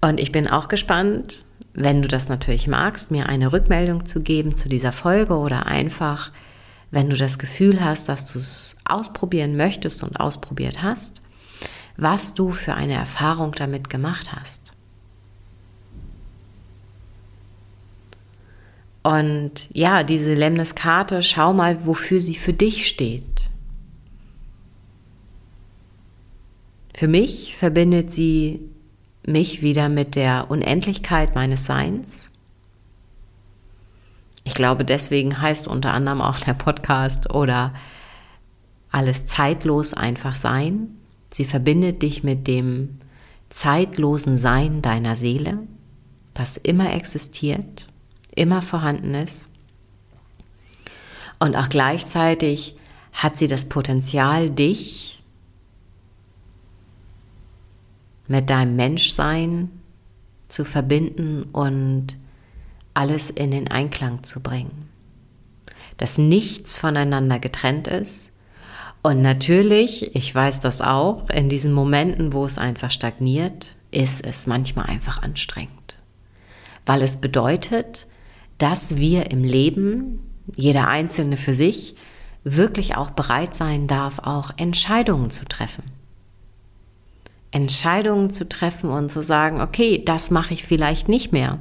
Und 0.04 0.18
ich 0.18 0.32
bin 0.32 0.48
auch 0.48 0.66
gespannt, 0.66 1.44
wenn 1.74 2.02
du 2.02 2.08
das 2.08 2.28
natürlich 2.28 2.66
magst, 2.66 3.10
mir 3.10 3.28
eine 3.28 3.52
Rückmeldung 3.52 4.04
zu 4.04 4.20
geben 4.20 4.56
zu 4.56 4.68
dieser 4.68 4.92
Folge 4.92 5.36
oder 5.36 5.66
einfach, 5.66 6.32
wenn 6.90 7.08
du 7.08 7.16
das 7.16 7.38
Gefühl 7.38 7.82
hast, 7.82 8.08
dass 8.08 8.30
du 8.30 8.40
es 8.40 8.76
ausprobieren 8.84 9.56
möchtest 9.56 10.02
und 10.02 10.18
ausprobiert 10.18 10.82
hast, 10.82 11.22
was 11.96 12.34
du 12.34 12.50
für 12.50 12.74
eine 12.74 12.94
Erfahrung 12.94 13.52
damit 13.52 13.88
gemacht 13.90 14.32
hast. 14.32 14.61
Und 19.02 19.68
ja, 19.72 20.04
diese 20.04 20.34
Lemniskarte, 20.34 21.22
schau 21.22 21.52
mal, 21.52 21.86
wofür 21.86 22.20
sie 22.20 22.36
für 22.36 22.52
dich 22.52 22.86
steht. 22.86 23.50
Für 26.94 27.08
mich 27.08 27.56
verbindet 27.56 28.12
sie 28.12 28.60
mich 29.26 29.62
wieder 29.62 29.88
mit 29.88 30.14
der 30.14 30.50
Unendlichkeit 30.50 31.34
meines 31.34 31.64
Seins. 31.64 32.30
Ich 34.44 34.54
glaube, 34.54 34.84
deswegen 34.84 35.40
heißt 35.40 35.68
unter 35.68 35.92
anderem 35.92 36.20
auch 36.20 36.38
der 36.40 36.54
Podcast 36.54 37.32
oder 37.32 37.74
alles 38.90 39.26
zeitlos 39.26 39.94
einfach 39.94 40.34
sein. 40.34 40.96
Sie 41.30 41.44
verbindet 41.44 42.02
dich 42.02 42.22
mit 42.22 42.46
dem 42.46 42.98
zeitlosen 43.48 44.36
Sein 44.36 44.82
deiner 44.82 45.16
Seele, 45.16 45.58
das 46.34 46.56
immer 46.56 46.92
existiert, 46.92 47.88
immer 48.34 48.62
vorhanden 48.62 49.14
ist. 49.14 49.48
Und 51.38 51.56
auch 51.56 51.68
gleichzeitig 51.68 52.76
hat 53.12 53.38
sie 53.38 53.48
das 53.48 53.68
Potenzial, 53.68 54.50
dich 54.50 55.22
mit 58.28 58.48
deinem 58.48 58.76
Menschsein 58.76 59.70
zu 60.48 60.64
verbinden 60.64 61.44
und 61.52 62.16
alles 62.94 63.30
in 63.30 63.50
den 63.50 63.68
Einklang 63.68 64.22
zu 64.22 64.42
bringen. 64.42 64.88
Dass 65.96 66.18
nichts 66.18 66.78
voneinander 66.78 67.38
getrennt 67.38 67.88
ist. 67.88 68.32
Und 69.02 69.20
natürlich, 69.20 70.14
ich 70.14 70.34
weiß 70.34 70.60
das 70.60 70.80
auch, 70.80 71.28
in 71.28 71.48
diesen 71.48 71.72
Momenten, 71.72 72.32
wo 72.32 72.44
es 72.44 72.58
einfach 72.58 72.90
stagniert, 72.90 73.74
ist 73.90 74.24
es 74.24 74.46
manchmal 74.46 74.86
einfach 74.86 75.22
anstrengend. 75.22 75.98
Weil 76.86 77.02
es 77.02 77.16
bedeutet, 77.16 78.06
dass 78.62 78.96
wir 78.96 79.32
im 79.32 79.42
Leben, 79.42 80.20
jeder 80.54 80.86
Einzelne 80.86 81.36
für 81.36 81.52
sich, 81.52 81.96
wirklich 82.44 82.96
auch 82.96 83.10
bereit 83.10 83.54
sein 83.54 83.88
darf, 83.88 84.20
auch 84.20 84.52
Entscheidungen 84.56 85.30
zu 85.30 85.44
treffen. 85.44 85.82
Entscheidungen 87.50 88.32
zu 88.32 88.48
treffen 88.48 88.90
und 88.90 89.10
zu 89.10 89.20
sagen, 89.20 89.60
okay, 89.60 90.00
das 90.04 90.30
mache 90.30 90.54
ich 90.54 90.62
vielleicht 90.62 91.08
nicht 91.08 91.32
mehr. 91.32 91.58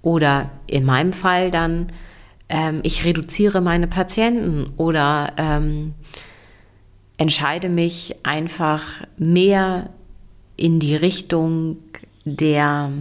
Oder 0.00 0.50
in 0.66 0.86
meinem 0.86 1.12
Fall 1.12 1.50
dann, 1.50 1.88
ähm, 2.48 2.80
ich 2.84 3.04
reduziere 3.04 3.60
meine 3.60 3.86
Patienten 3.86 4.72
oder 4.78 5.32
ähm, 5.36 5.92
entscheide 7.18 7.68
mich 7.68 8.16
einfach 8.22 9.02
mehr 9.18 9.90
in 10.56 10.80
die 10.80 10.96
Richtung 10.96 11.76
der 12.24 12.92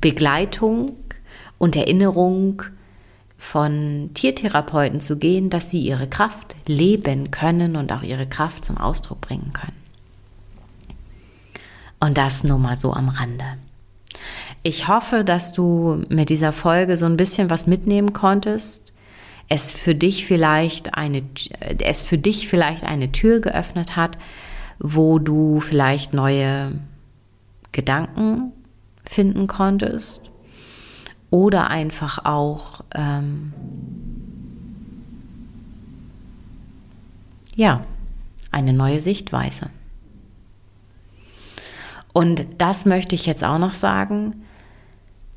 Begleitung 0.00 0.96
und 1.58 1.76
Erinnerung 1.76 2.62
von 3.38 4.10
Tiertherapeuten 4.14 5.00
zu 5.00 5.18
gehen, 5.18 5.50
dass 5.50 5.70
sie 5.70 5.80
ihre 5.80 6.08
Kraft 6.08 6.56
leben 6.66 7.30
können 7.30 7.76
und 7.76 7.92
auch 7.92 8.02
ihre 8.02 8.26
Kraft 8.26 8.64
zum 8.64 8.78
Ausdruck 8.78 9.20
bringen 9.20 9.52
können. 9.52 9.76
Und 12.00 12.18
das 12.18 12.44
nur 12.44 12.58
mal 12.58 12.76
so 12.76 12.92
am 12.92 13.08
Rande. 13.08 13.44
Ich 14.62 14.88
hoffe, 14.88 15.22
dass 15.22 15.52
du 15.52 16.02
mit 16.08 16.30
dieser 16.30 16.52
Folge 16.52 16.96
so 16.96 17.06
ein 17.06 17.16
bisschen 17.16 17.50
was 17.50 17.66
mitnehmen 17.66 18.12
konntest. 18.12 18.92
Es 19.48 19.70
für 19.70 19.94
dich 19.94 20.26
vielleicht 20.26 20.94
eine, 20.94 21.22
es 21.78 22.02
für 22.02 22.18
dich 22.18 22.48
vielleicht 22.48 22.84
eine 22.84 23.12
Tür 23.12 23.40
geöffnet 23.40 23.96
hat, 23.96 24.18
wo 24.78 25.18
du 25.18 25.60
vielleicht 25.60 26.14
neue 26.14 26.72
Gedanken 27.72 28.52
finden 29.04 29.46
konntest 29.46 30.30
oder 31.30 31.70
einfach 31.70 32.24
auch 32.24 32.80
ähm, 32.94 33.52
ja 37.54 37.84
eine 38.50 38.72
neue 38.72 39.00
Sichtweise. 39.00 39.70
Und 42.12 42.46
das 42.58 42.86
möchte 42.86 43.14
ich 43.14 43.26
jetzt 43.26 43.44
auch 43.44 43.58
noch 43.58 43.74
sagen. 43.74 44.42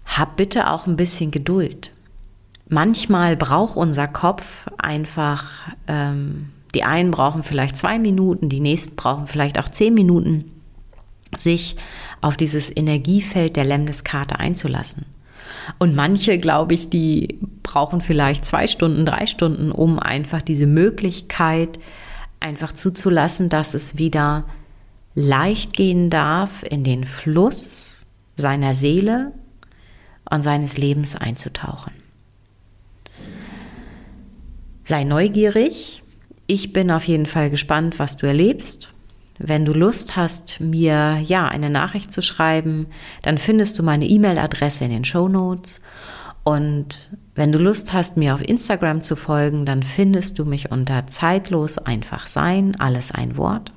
Hab 0.06 0.38
bitte 0.38 0.70
auch 0.70 0.88
ein 0.88 0.96
bisschen 0.96 1.30
Geduld. 1.30 1.92
Manchmal 2.70 3.36
braucht 3.36 3.76
unser 3.76 4.08
Kopf 4.08 4.68
einfach, 4.78 5.68
ähm, 5.88 6.52
die 6.74 6.84
einen 6.84 7.12
brauchen 7.12 7.44
vielleicht 7.44 7.76
zwei 7.76 8.00
Minuten, 8.00 8.48
die 8.48 8.60
nächsten 8.60 8.96
brauchen 8.96 9.28
vielleicht 9.28 9.60
auch 9.60 9.68
zehn 9.68 9.94
Minuten, 9.94 10.46
sich 11.36 11.76
auf 12.22 12.38
dieses 12.38 12.76
Energiefeld 12.76 13.56
der 13.56 13.66
Lemniskarte 13.66 14.40
einzulassen. 14.40 15.06
Und 15.78 15.96
manche, 15.96 16.40
glaube 16.40 16.74
ich, 16.74 16.90
die 16.90 17.40
brauchen 17.64 18.02
vielleicht 18.02 18.46
zwei 18.46 18.68
Stunden, 18.68 19.06
drei 19.06 19.28
Stunden, 19.28 19.72
um 19.72 20.00
einfach 20.00 20.42
diese 20.42 20.66
Möglichkeit 20.66 21.80
einfach 22.40 22.72
zuzulassen, 22.72 23.50
dass 23.50 23.74
es 23.74 23.98
wieder 23.98 24.46
leicht 25.14 25.74
gehen 25.74 26.10
darf, 26.10 26.64
in 26.64 26.84
den 26.84 27.04
Fluss 27.04 28.06
seiner 28.36 28.74
Seele 28.74 29.34
und 30.30 30.44
seines 30.44 30.78
Lebens 30.78 31.16
einzutauchen. 31.16 31.94
Sei 34.86 35.04
neugierig. 35.04 36.02
Ich 36.48 36.74
bin 36.74 36.90
auf 36.90 37.04
jeden 37.04 37.28
Fall 37.28 37.50
gespannt, 37.50 38.00
was 38.00 38.18
du 38.18 38.26
erlebst. 38.26 38.92
Wenn 39.40 39.64
du 39.64 39.72
Lust 39.72 40.18
hast, 40.18 40.60
mir 40.60 41.20
ja 41.24 41.48
eine 41.48 41.70
Nachricht 41.70 42.12
zu 42.12 42.22
schreiben, 42.22 42.88
dann 43.22 43.38
findest 43.38 43.80
du 43.80 43.84
meine 43.84 44.06
E-Mail-Adresse 44.06 44.84
in 44.84 44.92
den 44.92 45.06
Show 45.06 45.30
Notes. 45.30 45.80
Und 46.44 47.10
wenn 47.36 47.54
du 47.54 47.58
Lust 47.58 47.94
hast, 47.94 48.18
mir 48.18 48.34
auf 48.34 48.46
Instagram 48.46 49.02
zu 49.02 49.16
folgen, 49.16 49.66
dann 49.66 49.82
findest 49.82 50.40
du 50.40 50.46
mich 50.46 50.72
unter 50.72 51.08
zeitlos 51.08 51.78
einfach 51.78 52.28
sein, 52.28 52.76
alles 52.80 53.14
ein 53.14 53.38
Wort. 53.38 53.72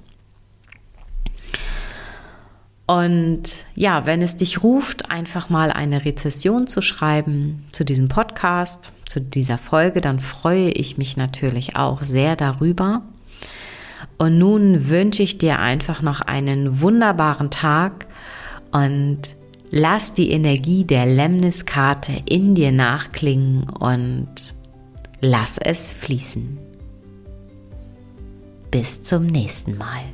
Und 2.87 3.65
ja, 3.75 4.05
wenn 4.05 4.21
es 4.21 4.37
dich 4.37 4.65
ruft, 4.65 5.11
einfach 5.11 5.49
mal 5.49 5.71
eine 5.71 6.05
Rezession 6.05 6.67
zu 6.67 6.83
schreiben 6.83 7.65
zu 7.71 7.85
diesem 7.85 8.09
Podcast, 8.09 8.93
zu 9.07 9.21
dieser 9.21 9.59
Folge, 9.59 10.01
dann 10.01 10.19
freue 10.19 10.71
ich 10.71 10.99
mich 10.99 11.17
natürlich 11.17 11.77
auch 11.77 12.03
sehr 12.03 12.35
darüber. 12.35 13.03
Und 14.23 14.39
nun 14.39 14.89
wünsche 14.89 15.25
ich 15.25 15.39
dir 15.39 15.59
einfach 15.59 16.01
noch 16.01 16.21
einen 16.21 16.81
wunderbaren 16.81 17.51
Tag 17.51 18.07
und 18.71 19.19
lass 19.73 20.13
die 20.13 20.31
Energie 20.31 20.85
der 20.85 21.07
Lemniskarte 21.07 22.13
in 22.29 22.55
dir 22.55 22.71
nachklingen 22.71 23.69
und 23.69 24.55
lass 25.21 25.59
es 25.59 25.91
fließen. 25.91 26.57
Bis 28.71 29.03
zum 29.03 29.27
nächsten 29.27 29.77
Mal. 29.77 30.05